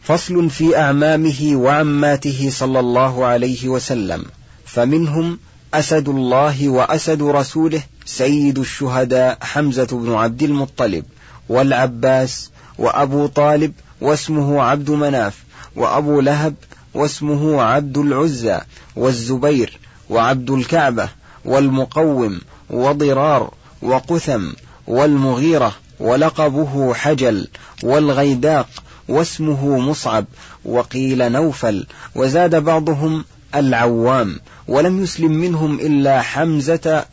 فصل 0.03 0.49
في 0.49 0.77
أعمامه 0.77 1.51
وعماته 1.53 2.49
صلى 2.51 2.79
الله 2.79 3.25
عليه 3.25 3.67
وسلم 3.67 4.25
فمنهم 4.65 5.39
أسد 5.73 6.09
الله 6.09 6.69
وأسد 6.69 7.21
رسوله 7.23 7.83
سيد 8.05 8.59
الشهداء 8.59 9.37
حمزة 9.41 9.87
بن 9.91 10.13
عبد 10.13 10.43
المطلب 10.43 11.05
والعباس 11.49 12.51
وأبو 12.77 13.27
طالب 13.27 13.73
واسمه 14.01 14.61
عبد 14.61 14.89
مناف 14.89 15.43
وأبو 15.75 16.19
لهب 16.19 16.55
واسمه 16.93 17.61
عبد 17.61 17.97
العزى 17.97 18.59
والزبير 18.95 19.79
وعبد 20.09 20.51
الكعبة 20.51 21.09
والمقوم 21.45 22.41
وضرار 22.69 23.53
وقثم 23.81 24.51
والمغيرة 24.87 25.75
ولقبه 25.99 26.93
حجل 26.93 27.47
والغيداق 27.83 28.67
واسمه 29.07 29.79
مصعب 29.79 30.25
وقيل 30.65 31.31
نوفل 31.31 31.87
وزاد 32.15 32.55
بعضهم 32.55 33.25
العوام 33.55 34.39
ولم 34.67 35.03
يسلم 35.03 35.31
منهم 35.31 35.79
إلا 35.79 36.21
حمزة 36.21 37.05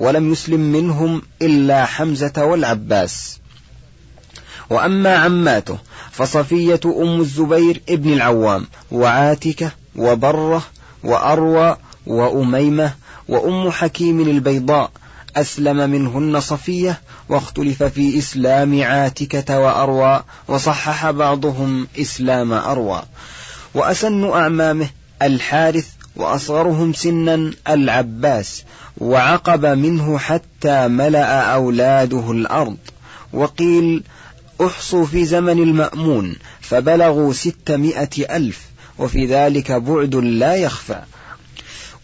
ولم 0.00 0.32
يسلم 0.32 0.60
منهم 0.60 1.22
إلا 1.42 1.84
حمزة 1.84 2.44
والعباس. 2.44 3.38
وأما 4.70 5.16
عماته 5.16 5.78
فصفية 6.12 6.80
أم 6.84 7.20
الزبير 7.20 7.82
ابن 7.88 8.12
العوام 8.12 8.66
وعاتكة 8.92 9.70
وبرة 9.96 10.62
وأروى 11.04 11.76
وأميمة 12.06 12.94
وأم 13.28 13.70
حكيم 13.70 14.20
البيضاء 14.20 14.90
أسلم 15.36 15.90
منهن 15.90 16.40
صفية 16.40 17.00
واختلف 17.28 17.82
في 17.82 18.18
إسلام 18.18 18.82
عاتكة 18.82 19.58
وأروى 19.58 20.22
وصحح 20.48 21.10
بعضهم 21.10 21.88
إسلام 22.00 22.52
أروى. 22.52 23.02
وأسن 23.74 24.30
أعمامه 24.30 24.88
الحارث 25.22 25.88
وأصغرهم 26.16 26.92
سنا 26.92 27.52
العباس 27.68 28.64
وعقب 28.98 29.66
منه 29.66 30.18
حتى 30.18 30.88
ملأ 30.88 31.54
أولاده 31.54 32.30
الأرض. 32.30 32.76
وقيل 33.32 34.02
أحصوا 34.66 35.06
في 35.06 35.24
زمن 35.24 35.62
المأمون 35.62 36.36
فبلغوا 36.60 37.32
ستمائة 37.32 38.36
ألف 38.36 38.60
وفي 38.98 39.26
ذلك 39.26 39.72
بعد 39.72 40.14
لا 40.14 40.54
يخفى. 40.54 41.02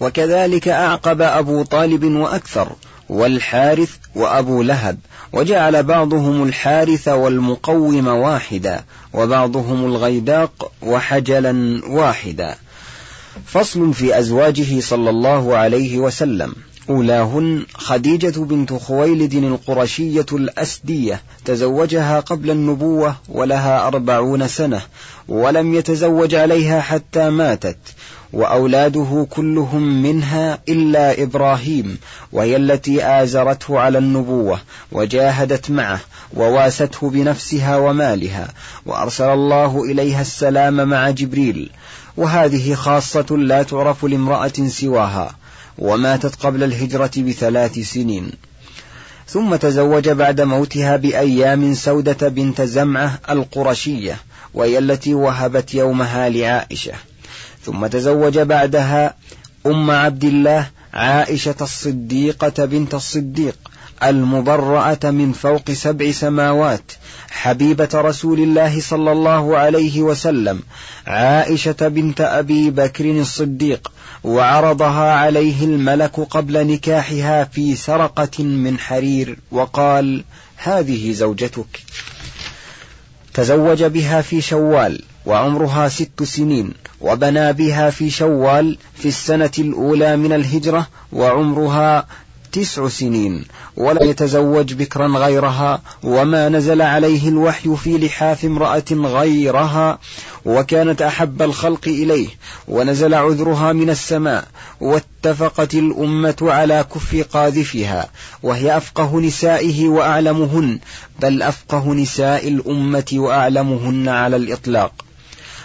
وكذلك 0.00 0.68
أعقب 0.68 1.22
أبو 1.22 1.62
طالب 1.62 2.04
وأكثر 2.04 2.68
والحارث 3.08 3.90
وأبو 4.14 4.62
لهب 4.62 4.98
وجعل 5.32 5.82
بعضهم 5.82 6.42
الحارث 6.42 7.08
والمقوم 7.08 8.06
واحدا 8.06 8.84
وبعضهم 9.12 9.84
الغيداق 9.84 10.72
وحجلا 10.82 11.80
واحدا. 11.88 12.54
فصل 13.46 13.94
في 13.94 14.18
أزواجه 14.18 14.80
صلى 14.80 15.10
الله 15.10 15.56
عليه 15.56 15.98
وسلم. 15.98 16.54
أولاهن 16.90 17.66
خديجة 17.74 18.40
بنت 18.40 18.72
خويلد 18.72 19.34
القرشية 19.34 20.26
الأسدية 20.32 21.22
تزوجها 21.44 22.20
قبل 22.20 22.50
النبوة 22.50 23.16
ولها 23.28 23.86
أربعون 23.86 24.48
سنة 24.48 24.82
ولم 25.28 25.74
يتزوج 25.74 26.34
عليها 26.34 26.80
حتى 26.80 27.30
ماتت 27.30 27.78
وأولاده 28.32 29.26
كلهم 29.30 30.02
منها 30.02 30.58
إلا 30.68 31.22
إبراهيم 31.22 31.98
وهي 32.32 32.56
التي 32.56 33.04
آزرته 33.04 33.78
على 33.78 33.98
النبوة 33.98 34.60
وجاهدت 34.92 35.70
معه 35.70 36.00
وواسته 36.34 37.10
بنفسها 37.10 37.76
ومالها 37.76 38.48
وأرسل 38.86 39.28
الله 39.28 39.84
إليها 39.84 40.20
السلام 40.20 40.88
مع 40.88 41.10
جبريل 41.10 41.70
وهذه 42.16 42.74
خاصة 42.74 43.26
لا 43.30 43.62
تعرف 43.62 44.04
لامرأة 44.04 44.68
سواها. 44.68 45.34
وماتت 45.78 46.34
قبل 46.34 46.64
الهجرة 46.64 47.10
بثلاث 47.18 47.78
سنين. 47.78 48.30
ثم 49.26 49.56
تزوج 49.56 50.08
بعد 50.08 50.40
موتها 50.40 50.96
بأيام 50.96 51.74
سودة 51.74 52.28
بنت 52.28 52.62
زمعة 52.62 53.20
القرشية 53.30 54.16
وهي 54.54 54.78
التي 54.78 55.14
وهبت 55.14 55.74
يومها 55.74 56.28
لعائشة. 56.28 56.92
ثم 57.64 57.86
تزوج 57.86 58.38
بعدها 58.38 59.14
أم 59.66 59.90
عبد 59.90 60.24
الله 60.24 60.70
عائشة 60.94 61.54
الصديقة 61.60 62.64
بنت 62.64 62.94
الصديق 62.94 63.56
المبرأة 64.04 64.98
من 65.04 65.32
فوق 65.32 65.70
سبع 65.70 66.10
سماوات 66.10 66.92
حبيبة 67.30 67.88
رسول 67.94 68.38
الله 68.38 68.80
صلى 68.80 69.12
الله 69.12 69.56
عليه 69.56 70.02
وسلم 70.02 70.62
عائشة 71.06 71.88
بنت 71.88 72.20
أبي 72.20 72.70
بكر 72.70 73.04
الصديق 73.10 73.92
وعرضها 74.24 75.12
عليه 75.12 75.64
الملك 75.64 76.20
قبل 76.20 76.66
نكاحها 76.66 77.44
في 77.44 77.74
سرقة 77.74 78.44
من 78.44 78.78
حرير 78.78 79.38
وقال 79.50 80.24
هذه 80.56 81.12
زوجتك. 81.12 81.82
تزوج 83.34 83.84
بها 83.84 84.22
في 84.22 84.40
شوال 84.40 85.02
وعمرها 85.26 85.88
ست 85.88 86.22
سنين 86.22 86.72
وبنى 87.00 87.52
بها 87.52 87.90
في 87.90 88.10
شوال 88.10 88.78
في 88.94 89.08
السنة 89.08 89.50
الأولى 89.58 90.16
من 90.16 90.32
الهجرة 90.32 90.86
وعمرها 91.12 92.06
تسع 92.52 92.88
سنين 92.88 93.44
ولم 93.76 94.10
يتزوج 94.10 94.74
بكرا 94.74 95.08
غيرها 95.08 95.82
وما 96.02 96.48
نزل 96.48 96.82
عليه 96.82 97.28
الوحي 97.28 97.76
في 97.76 97.98
لحاف 97.98 98.44
امرأة 98.44 98.84
غيرها 98.92 99.98
وكانت 100.44 101.02
أحب 101.02 101.42
الخلق 101.42 101.88
إليه 101.88 102.28
ونزل 102.68 103.14
عذرها 103.14 103.72
من 103.72 103.90
السماء 103.90 104.44
واتفقت 104.80 105.74
الأمة 105.74 106.36
على 106.42 106.84
كف 106.94 107.26
قاذفها 107.32 108.08
وهي 108.42 108.76
أفقه 108.76 109.20
نسائه 109.20 109.88
وأعلمهن 109.88 110.78
بل 111.20 111.42
أفقه 111.42 111.94
نساء 111.94 112.48
الأمة 112.48 113.06
وأعلمهن 113.12 114.08
على 114.08 114.36
الإطلاق 114.36 115.07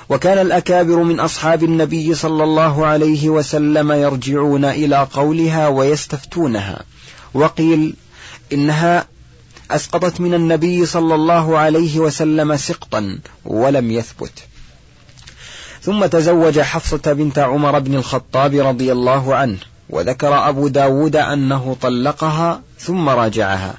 وكان 0.09 0.37
الأكابر 0.37 1.03
من 1.03 1.19
أصحاب 1.19 1.63
النبي 1.63 2.15
صلى 2.15 2.43
الله 2.43 2.85
عليه 2.85 3.29
وسلم 3.29 3.91
يرجعون 3.91 4.65
إلى 4.65 5.07
قولها 5.13 5.67
ويستفتونها. 5.67 6.81
وقيل 7.33 7.95
إنها 8.53 9.05
أسقطت 9.71 10.21
من 10.21 10.33
النبي 10.33 10.85
صلى 10.85 11.15
الله 11.15 11.57
عليه 11.57 11.99
وسلم 11.99 12.57
سقطا 12.57 13.19
ولم 13.45 13.91
يثبت. 13.91 14.33
ثم 15.81 16.05
تزوج 16.05 16.59
حفصة 16.59 17.13
بنت 17.13 17.39
عمر 17.39 17.79
بن 17.79 17.95
الخطاب 17.95 18.53
رضي 18.55 18.91
الله 18.91 19.35
عنه 19.35 19.57
وذكر 19.89 20.49
أبو 20.49 20.67
داود 20.67 21.15
أنه 21.15 21.77
طلقها 21.81 22.61
ثم 22.79 23.09
راجعها. 23.09 23.75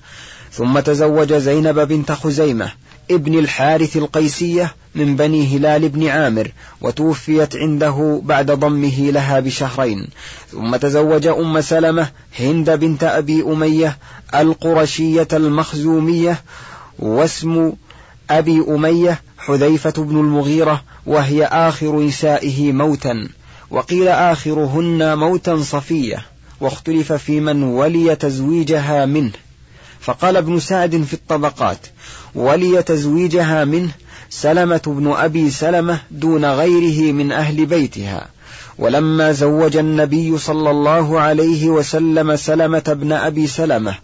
ثم 0.52 0.78
تزوج 0.78 1.32
زينب 1.32 1.80
بنت 1.80 2.12
خزيمة 2.12 2.72
ابن 3.10 3.38
الحارث 3.38 3.96
القيسية 3.96 4.74
من 4.94 5.16
بني 5.16 5.56
هلال 5.56 5.88
بن 5.88 6.06
عامر 6.06 6.52
وتوفيت 6.80 7.56
عنده 7.56 8.20
بعد 8.24 8.50
ضمه 8.50 9.10
لها 9.10 9.40
بشهرين. 9.40 10.08
ثم 10.52 10.76
تزوج 10.76 11.26
أم 11.26 11.60
سلمة 11.60 12.08
هند 12.38 12.70
بنت 12.70 13.04
أبي 13.04 13.42
أمية 13.42 13.98
القرشية 14.34 15.28
المخزومية 15.32 16.42
واسم 16.98 17.72
أبي 18.30 18.64
أمية 18.68 19.20
حذيفة 19.38 19.90
بن 19.90 20.18
المغيرة 20.20 20.82
وهي 21.06 21.44
آخر 21.44 22.00
نسائه 22.00 22.72
موتا. 22.72 23.28
وقيل 23.70 24.08
آخرهن 24.08 25.18
موتا 25.18 25.62
صفية 25.62 26.26
واختلف 26.60 27.12
في 27.12 27.40
من 27.40 27.62
ولي 27.62 28.16
تزويجها 28.16 29.06
منه. 29.06 29.43
فقال 30.04 30.36
ابن 30.36 30.60
سعد 30.60 31.02
في 31.02 31.14
الطبقات 31.14 31.78
ولي 32.34 32.82
تزويجها 32.82 33.64
منه 33.64 33.90
سلمة 34.30 34.82
بن 34.86 35.12
أبي 35.12 35.50
سلمة 35.50 36.00
دون 36.10 36.44
غيره 36.44 37.12
من 37.12 37.32
أهل 37.32 37.66
بيتها. 37.66 38.28
ولما 38.78 39.32
زوج 39.32 39.76
النبي 39.76 40.38
صلى 40.38 40.70
الله 40.70 41.20
عليه 41.20 41.68
وسلم 41.68 42.36
سلمة 42.36 42.96
بن 43.00 43.12
أبي 43.12 43.46
سلمة 43.46 43.94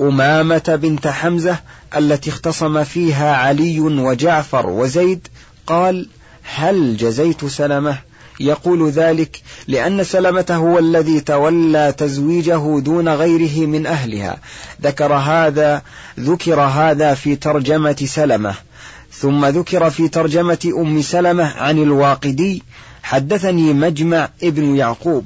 أمامة 0.00 0.78
بنت 0.82 1.06
حمزة 1.06 1.56
التي 1.96 2.30
اختصم 2.30 2.84
فيها 2.84 3.36
علي 3.36 3.80
وجعفر 3.80 4.66
وزيد 4.66 5.28
قال 5.66 6.08
هل 6.42 6.96
جزيت 6.96 7.44
سلمة؟ 7.44 7.98
يقول 8.40 8.90
ذلك 8.90 9.42
لأن 9.68 10.04
سلمة 10.04 10.46
هو 10.50 10.78
الذي 10.78 11.20
تولى 11.20 11.94
تزويجه 11.98 12.80
دون 12.80 13.08
غيره 13.08 13.66
من 13.66 13.86
أهلها. 13.86 14.38
ذكر 14.82 15.12
هذا 15.12 15.82
ذكر 16.20 16.60
هذا 16.60 17.14
في 17.14 17.36
ترجمة 17.36 17.96
سلمة. 18.04 18.54
ثم 19.12 19.46
ذكر 19.46 19.90
في 19.90 20.08
ترجمة 20.08 20.72
أم 20.76 21.02
سلمة 21.02 21.52
عن 21.58 21.78
الواقدي 21.78 22.62
حدثني 23.02 23.72
مجمع 23.72 24.28
ابن 24.42 24.76
يعقوب 24.76 25.24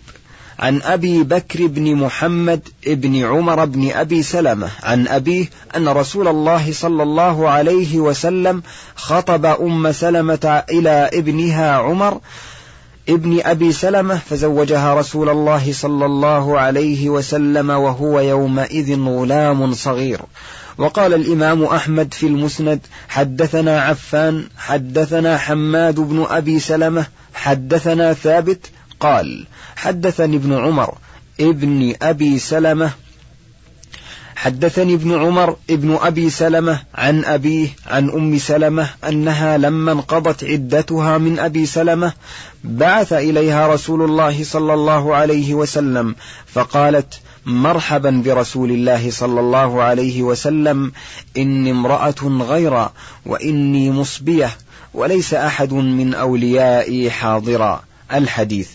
عن 0.59 0.83
أبي 0.83 1.23
بكر 1.23 1.67
بن 1.67 1.95
محمد 1.95 2.69
بن 2.87 3.25
عمر 3.25 3.65
بن 3.65 3.91
أبي 3.91 4.23
سلمة 4.23 4.71
عن 4.83 5.09
أبيه 5.09 5.51
أن 5.77 5.89
رسول 5.89 6.29
الله 6.29 6.73
صلى 6.73 7.03
الله 7.03 7.49
عليه 7.49 7.99
وسلم 7.99 8.63
خطب 8.95 9.47
أم 9.47 9.93
سلمة 9.93 10.65
إلى 10.71 11.11
ابنها 11.13 11.73
عمر 11.73 12.21
ابن 13.09 13.41
أبي 13.43 13.73
سلمة 13.73 14.19
فزوجها 14.31 14.95
رسول 14.95 15.29
الله 15.29 15.73
صلى 15.73 16.07
الله 16.07 16.59
عليه 16.59 17.09
وسلم 17.09 17.71
وهو 17.71 18.21
يومئذ 18.21 19.01
غلام 19.01 19.75
صغير. 19.75 20.21
وقال 20.79 21.15
الإمام 21.15 21.65
أحمد 21.65 22.15
في 22.15 22.27
المسند 22.27 22.81
حدثنا 23.09 23.81
عفان 23.81 24.45
حدثنا 24.59 25.39
حماد 25.39 26.01
بن 26.01 26.27
أبي 26.31 26.59
سلمة 26.59 27.07
حدثنا 27.35 28.13
ثابت 28.13 28.71
قال 29.01 29.47
حدثني 29.77 30.37
ابن 30.37 30.53
عمر 30.53 30.95
ابن 31.41 31.95
أبي 32.03 32.39
سلمة 32.39 32.91
حدثني 34.45 34.95
ابن 34.95 35.15
عمر 35.15 35.57
ابن 35.71 35.99
أبي 36.03 36.31
سلمة 36.31 36.83
عن 36.95 37.25
أبيه 37.25 37.69
عن 37.87 38.11
أم 38.11 38.39
سلمة 38.39 38.89
أنها 39.09 39.57
لما 39.59 39.93
انقضت 39.93 40.45
عدتها 40.45 41.19
من 41.19 41.39
أبي 41.39 41.67
سلمة 41.67 42.13
بعث 42.65 43.13
إليها 43.13 43.69
رسول 43.69 44.03
الله 44.03 44.45
صلى 44.45 44.75
الله 44.75 45.15
عليه 45.15 45.55
وسلم 45.55 46.15
فقالت 46.47 47.21
مرحبا 47.47 48.23
برسول 48.25 48.71
الله 48.71 49.11
صلى 49.11 49.41
الله 49.41 49.83
عليه 49.83 50.23
وسلم 50.23 50.93
إني 51.37 51.71
امرأة 51.71 52.43
غير 52.49 52.89
وإني 53.27 53.91
مصبية 53.91 54.51
وليس 54.95 55.35
أحد 55.35 55.73
من 55.73 56.15
أوليائي 56.15 57.11
حاضرا. 57.11 57.83
الحديث. 58.13 58.69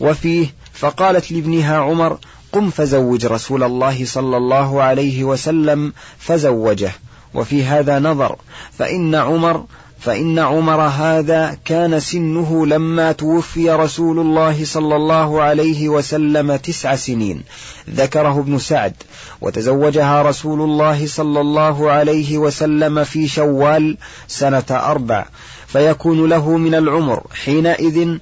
وفيه 0.00 0.46
فقالت 0.72 1.32
لابنها 1.32 1.76
عمر 1.76 2.18
قم 2.56 2.70
فزوج 2.70 3.26
رسول 3.26 3.62
الله 3.62 4.04
صلى 4.04 4.36
الله 4.36 4.82
عليه 4.82 5.24
وسلم 5.24 5.92
فزوجه. 6.18 6.92
وفي 7.34 7.64
هذا 7.64 7.98
نظر 7.98 8.36
فإن 8.78 9.14
عمر 9.14 9.64
فإن 10.00 10.38
عمر 10.38 10.80
هذا 10.80 11.58
كان 11.64 12.00
سنه 12.00 12.66
لما 12.66 13.12
توفي 13.12 13.70
رسول 13.70 14.18
الله 14.18 14.64
صلى 14.64 14.96
الله 14.96 15.42
عليه 15.42 15.88
وسلم 15.88 16.56
تسع 16.56 16.96
سنين. 16.96 17.42
ذكره 17.90 18.40
ابن 18.40 18.58
سعد 18.58 18.94
وتزوجها 19.40 20.22
رسول 20.22 20.60
الله 20.60 21.06
صلى 21.06 21.40
الله 21.40 21.90
عليه 21.90 22.38
وسلم 22.38 23.04
في 23.04 23.28
شوال 23.28 23.96
سنة 24.28 24.64
أربع 24.70 25.26
فيكون 25.66 26.28
له 26.28 26.56
من 26.56 26.74
العمر 26.74 27.22
حينئذ 27.44 28.18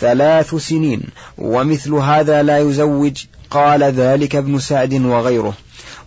ثلاث 0.00 0.54
سنين. 0.54 1.02
ومثل 1.38 1.94
هذا 1.94 2.42
لا 2.42 2.58
يزوج 2.58 3.24
قال 3.50 3.82
ذلك 3.82 4.36
ابن 4.36 4.58
سعد 4.58 4.94
وغيره. 4.94 5.54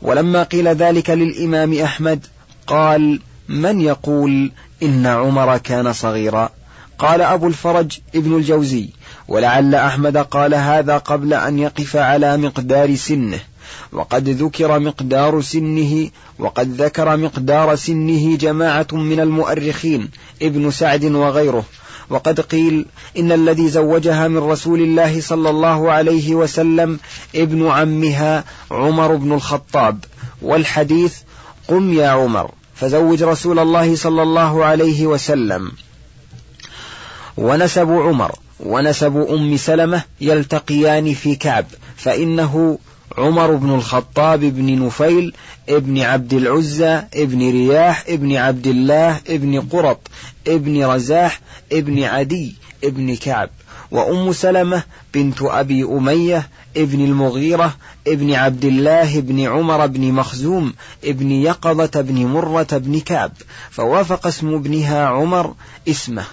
ولما 0.01 0.43
قيل 0.43 0.67
ذلك 0.67 1.09
للإمام 1.09 1.73
أحمد 1.73 2.25
قال 2.67 3.19
من 3.49 3.81
يقول 3.81 4.51
إن 4.83 5.05
عمر 5.05 5.57
كان 5.57 5.93
صغيرا؟ 5.93 6.49
قال 6.99 7.21
أبو 7.21 7.47
الفرج 7.47 7.99
ابن 8.15 8.37
الجوزي. 8.37 8.89
ولعل 9.27 9.75
أحمد 9.75 10.17
قال 10.17 10.55
هذا 10.55 10.97
قبل 10.97 11.33
أن 11.33 11.59
يقف 11.59 11.95
على 11.95 12.37
مقدار 12.37 12.95
سنه. 12.95 13.39
وقد 13.91 14.29
ذكر 14.29 14.79
مقدار 14.79 15.41
سنه 15.41 16.09
وقد 16.39 16.81
ذكر 16.81 17.17
مقدار 17.17 17.75
سنه 17.75 18.37
جماعة 18.37 18.87
من 18.91 19.19
المؤرخين 19.19 20.09
ابن 20.41 20.71
سعد 20.71 21.05
وغيره. 21.05 21.65
وقد 22.11 22.39
قيل 22.39 22.85
إن 23.17 23.31
الذي 23.31 23.69
زوجها 23.69 24.27
من 24.27 24.37
رسول 24.37 24.81
الله 24.81 25.21
صلى 25.21 25.49
الله 25.49 25.91
عليه 25.91 26.35
وسلم 26.35 26.99
ابن 27.35 27.67
عمها 27.67 28.43
عمر 28.71 29.15
بن 29.15 29.33
الخطاب 29.33 30.03
والحديث 30.41 31.17
قم 31.67 31.93
يا 31.93 32.07
عمر 32.07 32.51
فزوج 32.75 33.23
رسول 33.23 33.59
الله 33.59 33.95
صلى 33.95 34.23
الله 34.23 34.65
عليه 34.65 35.07
وسلم. 35.07 35.71
ونسب 37.37 37.91
عمر 37.91 38.35
ونسب 38.59 39.27
أم 39.29 39.57
سلمة 39.57 40.03
يلتقيان 40.21 41.13
في 41.13 41.35
كعب 41.35 41.65
فإنه 41.97 42.79
عمر 43.17 43.55
بن 43.55 43.75
الخطاب 43.75 44.39
بن 44.39 44.85
نفيل 44.85 45.33
ابن 45.69 45.99
عبد 45.99 46.33
العزى 46.33 47.01
ابن 47.13 47.51
رياح 47.51 48.03
ابن 48.07 48.35
عبد 48.35 48.67
الله 48.67 49.19
ابن 49.27 49.61
قرط 49.61 49.99
ابن 50.47 50.85
رزاح 50.85 51.41
ابن 51.71 52.03
عدي 52.03 52.55
ابن 52.83 53.15
كعب. 53.15 53.49
وأم 53.91 54.33
سلمة 54.33 54.83
بنت 55.13 55.41
أبي 55.41 55.83
أمية 55.83 56.49
ابن 56.77 57.05
المغيرة 57.05 57.75
ابن 58.07 58.33
عبد 58.33 58.65
الله 58.65 59.19
بن 59.19 59.39
عمر 59.39 59.85
بن 59.85 60.11
مخزوم 60.11 60.73
ابن 61.03 61.31
يقظة 61.31 62.01
بن 62.01 62.25
مرة 62.25 62.67
بن 62.71 62.99
كعب. 62.99 63.31
فوافق 63.71 64.27
اسم 64.27 64.53
ابنها 64.53 65.05
عمر 65.05 65.53
اسمه. 65.87 66.25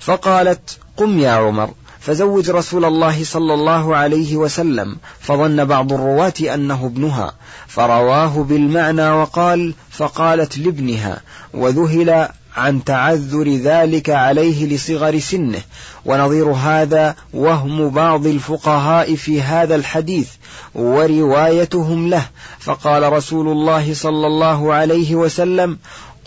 فقالت 0.00 0.78
قم 0.96 1.18
يا 1.18 1.30
عمر. 1.30 1.70
فزوج 2.00 2.50
رسول 2.50 2.84
الله 2.84 3.24
صلى 3.24 3.54
الله 3.54 3.96
عليه 3.96 4.36
وسلم 4.36 4.96
فظن 5.20 5.64
بعض 5.64 5.92
الرواة 5.92 6.54
أنه 6.54 6.86
ابنها 6.86 7.34
فرواه 7.68 8.42
بالمعنى 8.42 9.10
وقال 9.10 9.74
فقالت 9.90 10.58
لابنها 10.58 11.20
وذهل 11.54 12.28
عن 12.56 12.84
تعذر 12.84 13.48
ذلك 13.48 14.10
عليه 14.10 14.66
لصغر 14.66 15.18
سنه 15.18 15.60
ونظير 16.04 16.50
هذا 16.50 17.14
وهم 17.34 17.88
بعض 17.88 18.26
الفقهاء 18.26 19.14
في 19.14 19.42
هذا 19.42 19.74
الحديث 19.74 20.28
وروايتهم 20.74 22.08
له 22.08 22.26
فقال 22.58 23.12
رسول 23.12 23.48
الله 23.48 23.94
صلى 23.94 24.26
الله 24.26 24.74
عليه 24.74 25.14
وسلم 25.14 25.78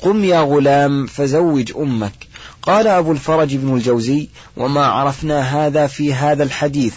قم 0.02 0.24
يا 0.24 0.40
غلام 0.40 1.08
فزوج 1.08 1.72
أمك. 1.78 2.33
قال 2.64 2.88
أبو 2.88 3.12
الفرج 3.12 3.56
بن 3.56 3.76
الجوزي 3.76 4.30
وما 4.58 4.86
عرفنا 4.86 5.40
هذا 5.42 5.88
في 5.88 6.14
هذا 6.14 6.44
الحديث. 6.44 6.96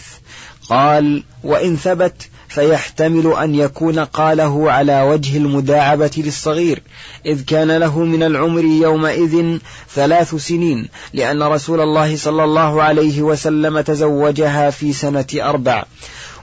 قال 0.69 1.23
وإن 1.43 1.75
ثبت 1.75 2.29
فيحتمل 2.47 3.33
أن 3.33 3.55
يكون 3.55 3.99
قاله 3.99 4.71
على 4.71 5.01
وجه 5.01 5.37
المداعبة 5.37 6.11
للصغير 6.17 6.81
إذ 7.25 7.43
كان 7.43 7.71
له 7.71 7.99
من 7.99 8.23
العمر 8.23 8.63
يومئذ 8.63 9.57
ثلاث 9.95 10.35
سنين 10.35 10.89
لأن 11.13 11.43
رسول 11.43 11.81
الله 11.81 12.17
صلى 12.17 12.43
الله 12.43 12.83
عليه 12.83 13.21
وسلم 13.21 13.81
تزوجها 13.81 14.69
في 14.69 14.93
سنة 14.93 15.27
أربع. 15.35 15.83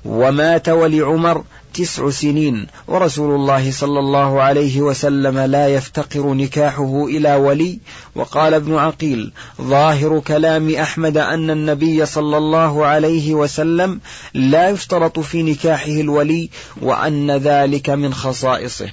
ومات 0.04 0.68
ولعمر 0.68 1.44
تسع 1.74 2.10
سنين 2.10 2.66
ورسول 2.88 3.34
الله 3.34 3.70
صلى 3.70 3.98
الله 3.98 4.42
عليه 4.42 4.80
وسلم 4.80 5.38
لا 5.38 5.68
يفتقر 5.68 6.34
نكاحه 6.34 7.04
إلى 7.04 7.34
ولي. 7.34 7.78
وقال 8.14 8.54
ابن 8.54 8.74
عقيل 8.74 9.32
ظاهر 9.62 10.20
كلام 10.20 10.74
أحمد 10.74 11.16
أن 11.16 11.50
النبي 11.50 12.06
صلى 12.06 12.36
الله 12.36 12.86
عليه 12.86 13.34
وسلم 13.34 14.00
لا 14.34 14.70
يشترط 14.70 15.18
في 15.18 15.42
نكاحه 15.42 16.00
الولي 16.00 16.50
وأن 16.82 17.30
ذلك 17.30 17.90
من 17.90 18.14
خصائصه. 18.14 18.88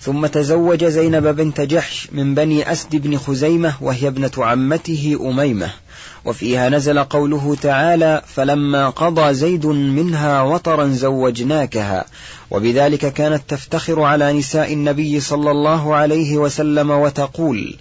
ثم 0.00 0.26
تزوج 0.26 0.84
زينب 0.84 1.26
بنت 1.36 1.60
جحش 1.60 2.08
من 2.12 2.34
بني 2.34 2.72
أسد 2.72 2.96
بن 2.96 3.18
خزيمة 3.18 3.74
وهي 3.80 4.08
ابنة 4.08 4.30
عمته 4.38 5.18
أميمة. 5.20 5.70
وفيها 6.28 6.68
نزل 6.68 6.98
قوله 6.98 7.56
تعالى 7.62 8.22
فلما 8.26 8.90
قضى 8.90 9.34
زيد 9.34 9.66
منها 9.66 10.42
وطرا 10.42 10.86
زوجناكها 10.86 12.04
وبذلك 12.50 13.12
كانت 13.12 13.42
تفتخر 13.48 14.02
على 14.02 14.32
نساء 14.32 14.72
النبي 14.72 15.20
صلى 15.20 15.50
الله 15.50 15.94
عليه 15.94 16.36
وسلم 16.36 16.90
وتقول 16.90 17.76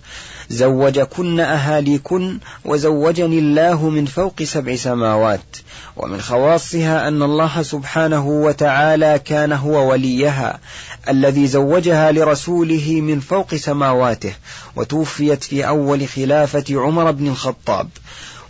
زوجكن 0.50 1.40
أهاليكن 1.40 2.40
وزوجني 2.66 3.40
الله 3.40 3.90
من 3.90 4.06
فوق 4.06 4.44
سبع 4.44 4.76
سماوات 4.76 5.58
ومن 5.98 6.22
خواصها 6.22 7.08
أن 7.08 7.24
الله 7.24 7.62
سبحانه 7.62 8.28
وتعالى 8.28 9.22
كان 9.26 9.52
هو 9.52 9.90
وليها 9.92 10.60
الذي 11.10 11.48
زوجها 11.48 12.12
لرسوله 12.12 13.02
من 13.02 13.20
فوق 13.20 13.56
سماواته 13.56 14.34
وتوفيت 14.76 15.44
في 15.44 15.68
أول 15.68 16.08
خلافة 16.08 16.66
عمر 16.70 17.12
بن 17.12 17.28
الخطاب 17.28 17.90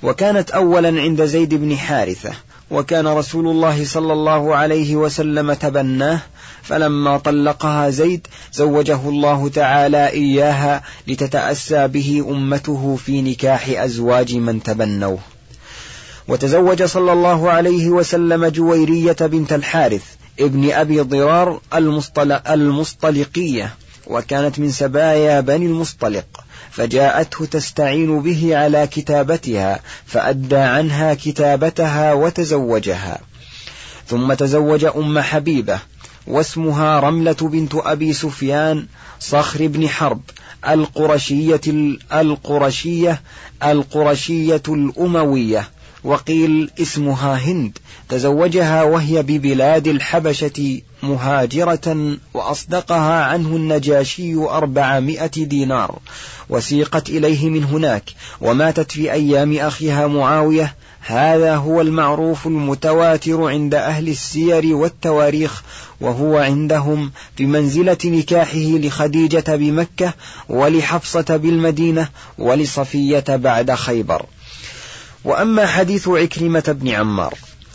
وكانت 0.03 0.51
أولا 0.51 1.01
عند 1.01 1.25
زيد 1.25 1.53
بن 1.53 1.77
حارثة 1.77 2.31
وكان 2.71 3.07
رسول 3.07 3.47
الله 3.47 3.85
صلى 3.85 4.13
الله 4.13 4.55
عليه 4.55 4.95
وسلم 4.95 5.53
تبناه 5.53 6.19
فلما 6.63 7.17
طلقها 7.17 7.89
زيد 7.89 8.27
زوجه 8.53 9.09
الله 9.09 9.49
تعالى 9.49 10.09
إياها 10.09 10.83
لتتأسى 11.07 11.87
به 11.87 12.25
أمته 12.29 12.97
في 13.05 13.21
نكاح 13.21 13.69
أزواج 13.69 14.35
من 14.35 14.63
تبنوه. 14.63 15.19
وتزوج 16.27 16.83
صلى 16.83 17.13
الله 17.13 17.49
عليه 17.51 17.89
وسلم 17.89 18.45
جويرية 18.45 19.15
بنت 19.21 19.53
الحارث 19.53 20.03
ابن 20.39 20.71
أبي 20.71 21.01
ضرار 21.01 21.61
المصطلقية 22.49 23.75
وكانت 24.07 24.59
من 24.59 24.71
سبايا 24.71 25.39
بني 25.39 25.65
المصطلق. 25.65 26.25
فجاءته 26.77 27.45
تستعين 27.45 28.21
به 28.21 28.57
على 28.57 28.87
كتابتها 28.87 29.79
فأدى 30.05 30.55
عنها 30.55 31.13
كتابتها 31.13 32.13
وتزوجها. 32.13 33.19
ثم 34.07 34.33
تزوج 34.33 34.85
أم 34.85 35.19
حبيبة 35.19 35.79
واسمها 36.27 36.99
رملة 36.99 37.33
بنت 37.33 37.71
أبي 37.75 38.13
سفيان 38.13 38.85
صخر 39.19 39.67
بن 39.67 39.89
حرب 39.89 40.21
القرشية 40.69 41.61
القرشية 42.13 43.21
القرشية 43.63 44.63
الأموية. 44.67 45.69
وقيل 46.03 46.71
اسمها 46.81 47.35
هند. 47.35 47.77
تزوجها 48.09 48.83
وهي 48.83 49.23
ببلاد 49.23 49.87
الحبشة 49.87 50.81
مهاجرة 51.03 52.17
وأصدقها 52.33 53.23
عنه 53.23 53.55
النجاشي 53.55 54.35
أربعمائة 54.35 55.27
دينار. 55.27 55.99
وسيقت 56.49 57.09
إليه 57.09 57.49
من 57.49 57.63
هناك. 57.63 58.03
وماتت 58.41 58.91
في 58.91 59.11
أيام 59.11 59.57
أخيها 59.57 60.07
معاوية. 60.07 60.75
هذا 60.99 61.55
هو 61.55 61.81
المعروف 61.81 62.47
المتواتر 62.47 63.43
عند 63.43 63.75
أهل 63.75 64.07
السير 64.07 64.75
والتواريخ. 64.75 65.63
وهو 66.01 66.37
عندهم 66.37 67.11
بمنزلة 67.39 67.97
نكاحه 68.05 68.57
لخديجة 68.57 69.55
بمكة 69.55 70.13
ولحفصة 70.49 71.37
بالمدينة 71.37 72.09
ولصفية 72.37 73.25
بعد 73.29 73.71
خيبر. 73.71 74.25
وأما 75.27 75.65
حديث 75.65 76.07
عكرمة 76.07 76.63
بن 76.67 76.89
عمار 76.89 77.33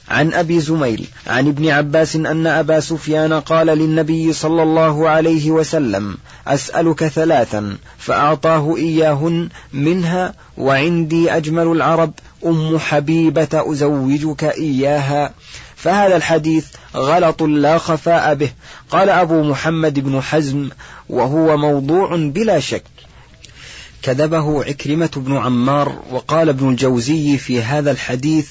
عن 0.09 0.33
أبي 0.33 0.61
زميل 0.61 1.07
عن 1.27 1.49
ابن 1.49 1.69
عباس 1.69 2.17
أن 2.17 2.47
أبا 2.47 2.81
سفيان 2.81 3.33
قال 3.33 3.67
للنبي 3.67 4.33
صلى 4.33 4.63
الله 4.63 5.09
عليه 5.09 5.51
وسلم 5.51 6.17
أسألك 6.47 7.07
ثلاثا 7.07 7.77
فأعطاه 7.99 8.77
إياهن 8.77 9.49
منها 9.73 10.35
وعندي 10.59 11.37
أجمل 11.37 11.67
العرب 11.67 12.13
أم 12.47 12.79
حبيبة 12.79 13.49
أزوجك 13.53 14.45
إياها. 14.45 15.33
فهذا 15.77 16.17
الحديث 16.17 16.67
غلط 16.95 17.43
لا 17.43 17.79
خفاء 17.79 18.35
به. 18.35 18.51
قال 18.91 19.11
أبو 19.11 19.43
محمد 19.43 19.99
بن 20.01 20.21
حزم 20.21 20.69
وهو 21.09 21.57
موضوع 21.57 22.17
بلا 22.17 22.61
شك. 22.61 22.85
كذبه 24.03 24.65
عكرمة 24.65 25.11
بن 25.17 25.37
عمار 25.37 26.03
وقال 26.11 26.49
ابن 26.49 26.69
الجوزي 26.69 27.39
في 27.39 27.63
هذا 27.63 27.91
الحديث 27.91 28.47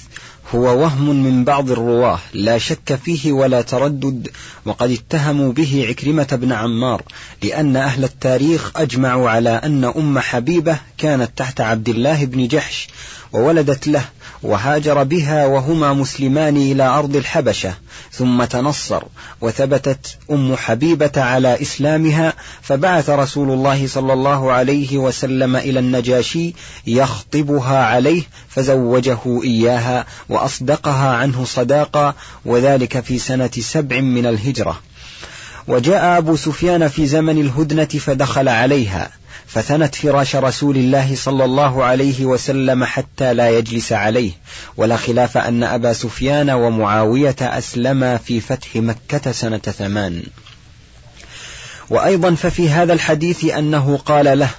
هو 0.56 0.82
وهم 0.82 1.24
من 1.24 1.44
بعض 1.44 1.72
الرواة 1.72 2.20
لا 2.34 2.58
شك 2.58 3.00
فيه 3.06 3.32
ولا 3.32 3.62
تردد 3.62 4.30
وقد 4.66 4.92
اتهموا 4.92 5.54
به 5.54 5.86
عكرمة 5.90 6.28
بن 6.32 6.52
عمار 6.52 7.04
لأن 7.44 7.76
أهل 7.76 8.04
التاريخ 8.04 8.72
أجمعوا 8.76 9.30
على 9.30 9.50
أن 9.50 9.84
أم 9.84 10.20
حبيبة 10.20 10.78
كانت 10.98 11.32
تحت 11.36 11.62
عبد 11.62 11.90
الله 11.90 12.26
بن 12.26 12.48
جحش 12.48 12.88
وولدت 13.34 13.88
له 13.88 14.06
وهاجر 14.44 15.04
بها 15.04 15.46
وهما 15.46 15.94
مسلمان 15.94 16.58
إلى 16.58 16.84
أرض 16.84 17.16
الحبشة 17.16 17.74
ثم 18.12 18.44
تنصر 18.44 19.04
وثبتت 19.42 20.18
أم 20.32 20.56
حبيبة 20.56 21.12
على 21.18 21.62
إسلامها 21.62 22.34
فبعث 22.62 23.10
رسول 23.10 23.52
الله 23.52 23.88
صلى 23.88 24.14
الله 24.14 24.52
عليه 24.52 24.98
وسلم 24.98 25.56
إلى 25.56 25.80
النجاشي 25.80 26.54
يخطبها 26.88 27.86
عليه 27.86 28.24
فزوجه 28.50 29.44
إياها 29.44 30.06
وأصدقها 30.30 31.16
عنه 31.16 31.46
صداقا 31.46 32.14
وذلك 32.46 33.00
في 33.00 33.20
سنة 33.20 33.52
سبع 33.60 34.00
من 34.00 34.26
الهجرة. 34.26 34.80
وجاء 35.68 36.18
أبو 36.18 36.36
سفيان 36.36 36.88
في 36.88 37.08
زمن 37.08 37.42
الهدنة 37.42 37.86
فدخل 37.86 38.50
عليها. 38.50 39.21
فثنت 39.54 39.96
فراش 39.96 40.36
رسول 40.36 40.78
الله 40.78 41.16
صلى 41.16 41.46
الله 41.46 41.84
عليه 41.84 42.26
وسلم 42.26 42.84
حتى 42.84 43.34
لا 43.34 43.50
يجلس 43.50 43.94
عليه 43.94 44.32
ولا 44.78 44.98
خلاف 44.98 45.38
أن 45.38 45.64
أبا 45.64 45.94
سفيان 45.94 46.50
ومعاوية 46.50 47.36
أسلما 47.42 48.18
في 48.18 48.40
فتح 48.40 48.76
مكة 48.76 49.32
سنة 49.32 49.58
ثمان. 49.58 50.24
وأيضا 51.90 52.36
ففي 52.36 52.70
هذا 52.70 52.94
الحديث 52.94 53.46
أنه 53.46 53.98
قال 53.98 54.40
له 54.40 54.50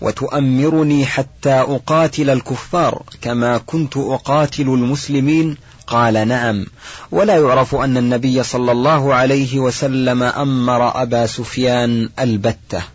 وتؤمرني 0.00 1.06
حتى 1.06 1.52
أقاتل 1.52 2.30
الكفار 2.30 3.02
كما 3.22 3.58
كنت 3.58 3.96
أقاتل 3.96 4.62
المسلمين 4.62 5.56
قال 5.86 6.28
نعم. 6.28 6.66
ولا 7.10 7.36
يعرف 7.36 7.74
أن 7.74 7.96
النبي 7.96 8.42
صلى 8.42 8.72
الله 8.72 9.14
عليه 9.14 9.58
وسلم 9.58 10.22
أمر 10.22 11.02
أبا 11.02 11.26
سفيان 11.26 12.08
البتة. 12.18 12.93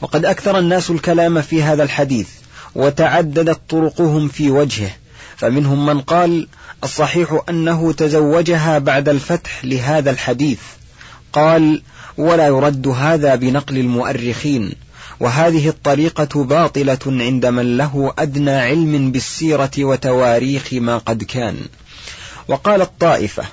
وقد 0.00 0.24
أكثر 0.24 0.58
الناس 0.58 0.90
الكلام 0.90 1.42
في 1.42 1.62
هذا 1.62 1.82
الحديث 1.82 2.28
وتعددت 2.74 3.60
طرقهم 3.68 4.28
في 4.28 4.50
وجهه 4.50 4.90
فمنهم 5.36 5.86
من 5.86 6.00
قال 6.00 6.48
الصحيح 6.84 7.40
أنه 7.48 7.92
تزوجها 7.92 8.78
بعد 8.78 9.08
الفتح 9.08 9.64
لهذا 9.64 10.10
الحديث 10.10 10.58
قال 11.32 11.82
ولا 12.18 12.46
يرد 12.46 12.88
هذا 12.88 13.34
بنقل 13.34 13.78
المؤرخين 13.78 14.72
وهذه 15.20 15.68
الطريقة 15.68 16.44
باطلة 16.44 16.98
عند 17.06 17.46
من 17.46 17.76
له 17.76 18.12
أدنى 18.18 18.50
علم 18.50 19.12
بالسيرة 19.12 19.70
وتواريخ 19.78 20.68
ما 20.72 20.98
قد 20.98 21.22
كان. 21.22 21.56
وقال 22.48 22.82
الطائفة 22.82 23.44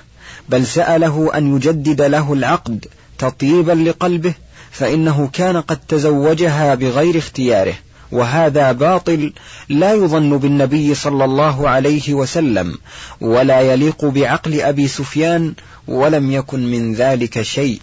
بل 0.48 0.66
سأله 0.66 1.30
أن 1.34 1.56
يجدد 1.56 2.02
له 2.02 2.32
العقد 2.32 2.86
تطيبا 3.18 3.72
لقلبه 3.72 4.34
فإنه 4.70 5.28
كان 5.32 5.56
قد 5.60 5.78
تزوجها 5.88 6.74
بغير 6.74 7.18
اختياره 7.18 7.74
وهذا 8.12 8.72
باطل 8.72 9.32
لا 9.68 9.94
يظن 9.94 10.38
بالنبي 10.38 10.94
صلى 10.94 11.24
الله 11.24 11.68
عليه 11.68 12.14
وسلم 12.14 12.78
ولا 13.20 13.60
يليق 13.60 14.04
بعقل 14.04 14.60
أبي 14.60 14.88
سفيان 14.88 15.54
ولم 15.88 16.32
يكن 16.32 16.70
من 16.70 16.94
ذلك 16.94 17.42
شيء. 17.42 17.80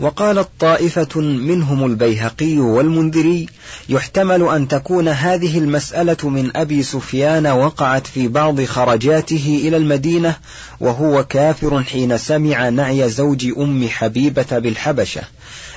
وقالت 0.00 0.48
طائفة 0.60 1.20
منهم 1.20 1.86
البيهقي 1.86 2.58
والمنذري 2.58 3.46
يحتمل 3.88 4.48
أن 4.48 4.68
تكون 4.68 5.08
هذه 5.08 5.58
المسألة 5.58 6.28
من 6.28 6.56
أبي 6.56 6.82
سفيان 6.82 7.46
وقعت 7.46 8.06
في 8.06 8.28
بعض 8.28 8.64
خرجاته 8.64 9.60
إلى 9.64 9.76
المدينة 9.76 10.36
وهو 10.80 11.24
كافر 11.24 11.82
حين 11.82 12.18
سمع 12.18 12.68
نعي 12.68 13.08
زوج 13.08 13.46
أم 13.58 13.88
حبيبة 13.88 14.58
بالحبشة. 14.58 15.22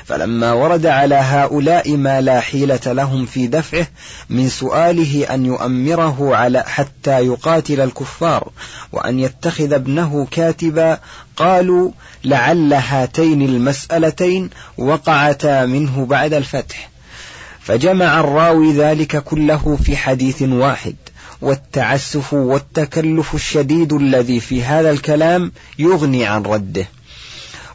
فلما 0.06 0.54
ورد 0.54 0.86
على 0.86 1.16
هؤلاء 1.16 1.98
ما 1.98 2.22
لا 2.22 2.39
حيلة 2.39 2.80
لهم 2.86 3.26
في 3.26 3.48
دفعه 3.48 3.88
من 4.30 4.50
سؤاله 4.50 5.34
أن 5.34 5.46
يؤمره 5.46 6.36
على 6.36 6.63
حتى 6.68 7.20
يقاتل 7.20 7.82
الكفار 7.82 8.50
وأن 8.92 9.20
يتخذ 9.20 9.74
ابنه 9.74 10.28
كاتبا 10.32 11.00
قالوا 11.38 11.92
لعل 12.24 12.74
هاتين 12.74 13.42
المسألتين 13.42 14.50
وقعتا 14.78 15.66
منه 15.66 16.06
بعد 16.06 16.34
الفتح. 16.34 16.89
فجمع 17.62 18.20
الراوي 18.20 18.74
ذلك 18.74 19.24
كله 19.24 19.78
في 19.84 19.98
حديث 19.98 20.42
واحد 20.42 20.96
والتعسف 21.42 22.34
والتكلف 22.34 23.36
الشديد 23.36 23.94
الذي 23.94 24.39
في 24.39 24.63
هذا 24.63 24.92
الكلام 24.92 25.52
يغني 25.80 26.26
عن 26.26 26.44
رده. 26.44 26.88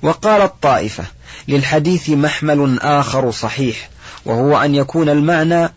وقال 0.03 0.43
الطائفة 0.43 1.05
للحديث 1.48 2.11
محمل 2.11 2.78
آخر 2.80 3.30
صحيح 3.30 3.90
وهو 4.24 4.56
أن 4.56 4.74
يكون 4.74 5.08
المعنى 5.08 5.72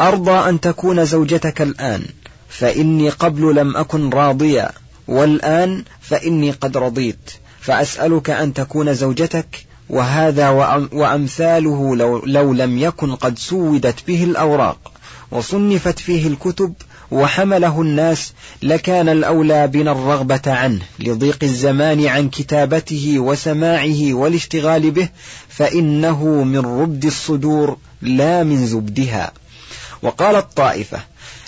أرضى 0.00 0.48
أن 0.48 0.60
تكون 0.60 1.04
زوجتك 1.04 1.62
الآن 1.62 2.02
فإني 2.48 3.08
قبل 3.08 3.54
لم 3.54 3.76
أكن 3.76 4.10
راضيا 4.10 4.70
والآن 5.08 5.84
فإني 6.00 6.50
قد 6.50 6.76
رضيت 6.76 7.30
فأسألك 7.60 8.30
أن 8.30 8.54
تكون 8.54 8.94
زوجتك 8.94 9.66
وهذا 9.88 10.48
وأمثاله 10.92 11.96
لو, 11.96 12.22
لو 12.26 12.52
لم 12.52 12.78
يكن 12.78 13.14
قد 13.14 13.38
سودت 13.38 14.06
به 14.06 14.24
الأوراق 14.24 14.92
وصنفت 15.30 15.98
فيه 15.98 16.28
الكتب 16.28 16.74
وحمله 17.14 17.82
الناس 17.82 18.32
لكان 18.62 19.08
الأولى 19.08 19.66
بنا 19.66 19.92
الرغبة 19.92 20.42
عنه 20.46 20.80
لضيق 20.98 21.38
الزمان 21.42 22.06
عن 22.06 22.28
كتابته 22.28 23.18
وسماعه 23.18 24.14
والاشتغال 24.14 24.90
به 24.90 25.08
فإنه 25.48 26.24
من 26.24 26.58
ربد 26.58 27.04
الصدور 27.04 27.76
لا 28.02 28.42
من 28.42 28.66
زبدها. 28.66 29.32
وقالت 30.02 30.56
طائفة 30.56 31.00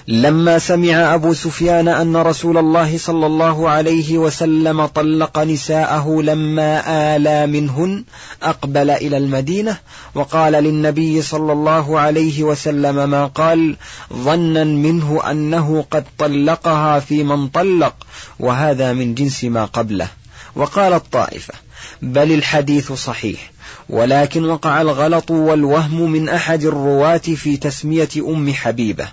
لما 0.08 0.58
سمع 0.58 1.14
أبو 1.14 1.34
سفيان 1.34 1.88
أن 1.88 2.16
رسول 2.16 2.58
الله 2.58 2.98
صلى 2.98 3.26
الله 3.26 3.68
عليه 3.68 4.18
وسلم 4.18 4.86
طلق 4.86 5.38
نساءه 5.38 6.22
لما 6.22 6.82
آلى 7.16 7.46
منهن 7.46 8.04
أقبل 8.42 8.90
إلى 8.90 9.16
المدينة 9.16 9.76
وقال 10.14 10.52
للنبي 10.52 11.22
صلى 11.22 11.52
الله 11.52 12.00
عليه 12.00 12.42
وسلم 12.42 13.10
ما 13.10 13.26
قال؟ 13.26 13.76
ظنا 14.12 14.64
منه 14.64 15.30
أنه 15.30 15.84
قد 15.90 16.04
طلقها 16.18 17.00
في 17.00 17.24
من 17.24 17.48
طلق 17.48 17.94
وهذا 18.38 18.92
من 18.92 19.14
جنس 19.14 19.44
ما 19.44 19.64
قبله. 19.64 20.08
وقال 20.56 20.92
الطائفة 20.92 21.54
بل 22.02 22.32
الحديث 22.32 22.92
صحيح 22.92 23.55
ولكن 23.88 24.44
وقع 24.44 24.80
الغلط 24.80 25.30
والوهم 25.30 26.10
من 26.10 26.28
أحد 26.28 26.64
الرواة 26.64 27.16
في 27.18 27.56
تسمية 27.56 28.08
أم 28.18 28.52
حبيبة 28.52 29.08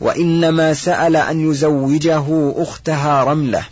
وإنما 0.00 0.74
سأل 0.74 1.16
أن 1.16 1.50
يزوجه 1.50 2.24
أختها 2.56 3.24
رملة 3.24 3.64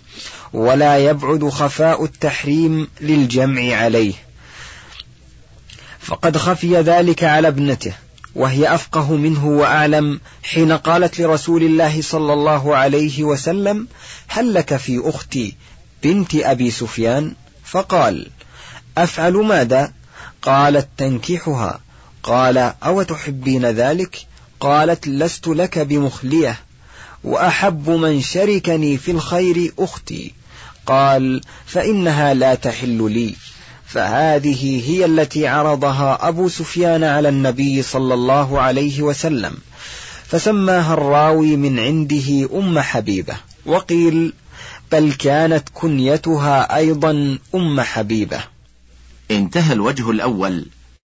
ولا 0.52 0.98
يبعد 0.98 1.48
خفاء 1.48 2.04
التحريم 2.04 2.88
للجمع 3.00 3.76
عليه. 3.76 4.14
فقد 6.00 6.36
خفي 6.36 6.80
ذلك 6.80 7.24
على 7.24 7.48
ابنته 7.48 7.92
وهي 8.34 8.74
أفقه 8.74 9.16
منه 9.16 9.46
وأعلم 9.46 10.20
حين 10.42 10.72
قالت 10.72 11.20
لرسول 11.20 11.62
الله 11.62 12.02
صلى 12.02 12.32
الله 12.32 12.76
عليه 12.76 13.24
وسلم 13.24 13.88
هل 14.28 14.54
لك 14.54 14.76
في 14.76 15.00
أختي 15.04 15.54
بنت 16.02 16.34
أبي 16.34 16.70
سفيان؟ 16.70 17.32
فقال 17.64 18.26
أفعل 18.98 19.32
ماذا؟ 19.32 19.92
قالت 20.44 20.88
تنكحها 20.96 21.80
قال 22.22 22.58
أو 22.58 23.02
تحبين 23.02 23.66
ذلك؟ 23.66 24.26
قالت 24.60 25.08
لست 25.08 25.48
لك 25.48 25.78
بمخلية 25.78 26.58
وأحب 27.24 27.90
من 27.90 28.22
شركني 28.22 28.98
في 28.98 29.10
الخير 29.10 29.72
أختي. 29.78 30.32
قال 30.86 31.40
فإنها 31.66 32.34
لا 32.34 32.54
تحل 32.54 33.12
لي. 33.12 33.34
فهذه 33.86 34.90
هي 34.90 35.04
التي 35.04 35.46
عرضها 35.46 36.28
أبو 36.28 36.48
سفيان 36.48 37.04
على 37.04 37.28
النبي 37.28 37.82
صلى 37.82 38.14
الله 38.14 38.60
عليه 38.60 39.02
وسلم. 39.02 39.54
فسماها 40.26 40.94
الراوي 40.94 41.56
من 41.56 41.78
عنده 41.78 42.48
أم 42.58 42.78
حبيبة. 42.78 43.36
وقيل 43.66 44.32
بل 44.92 45.12
كانت 45.12 45.68
كنيتها 45.74 46.76
أيضا 46.76 47.38
أم 47.54 47.80
حبيبة. 47.80 48.53
انتهى 49.30 49.72
الوجه 49.72 50.10
الأول. 50.10 50.66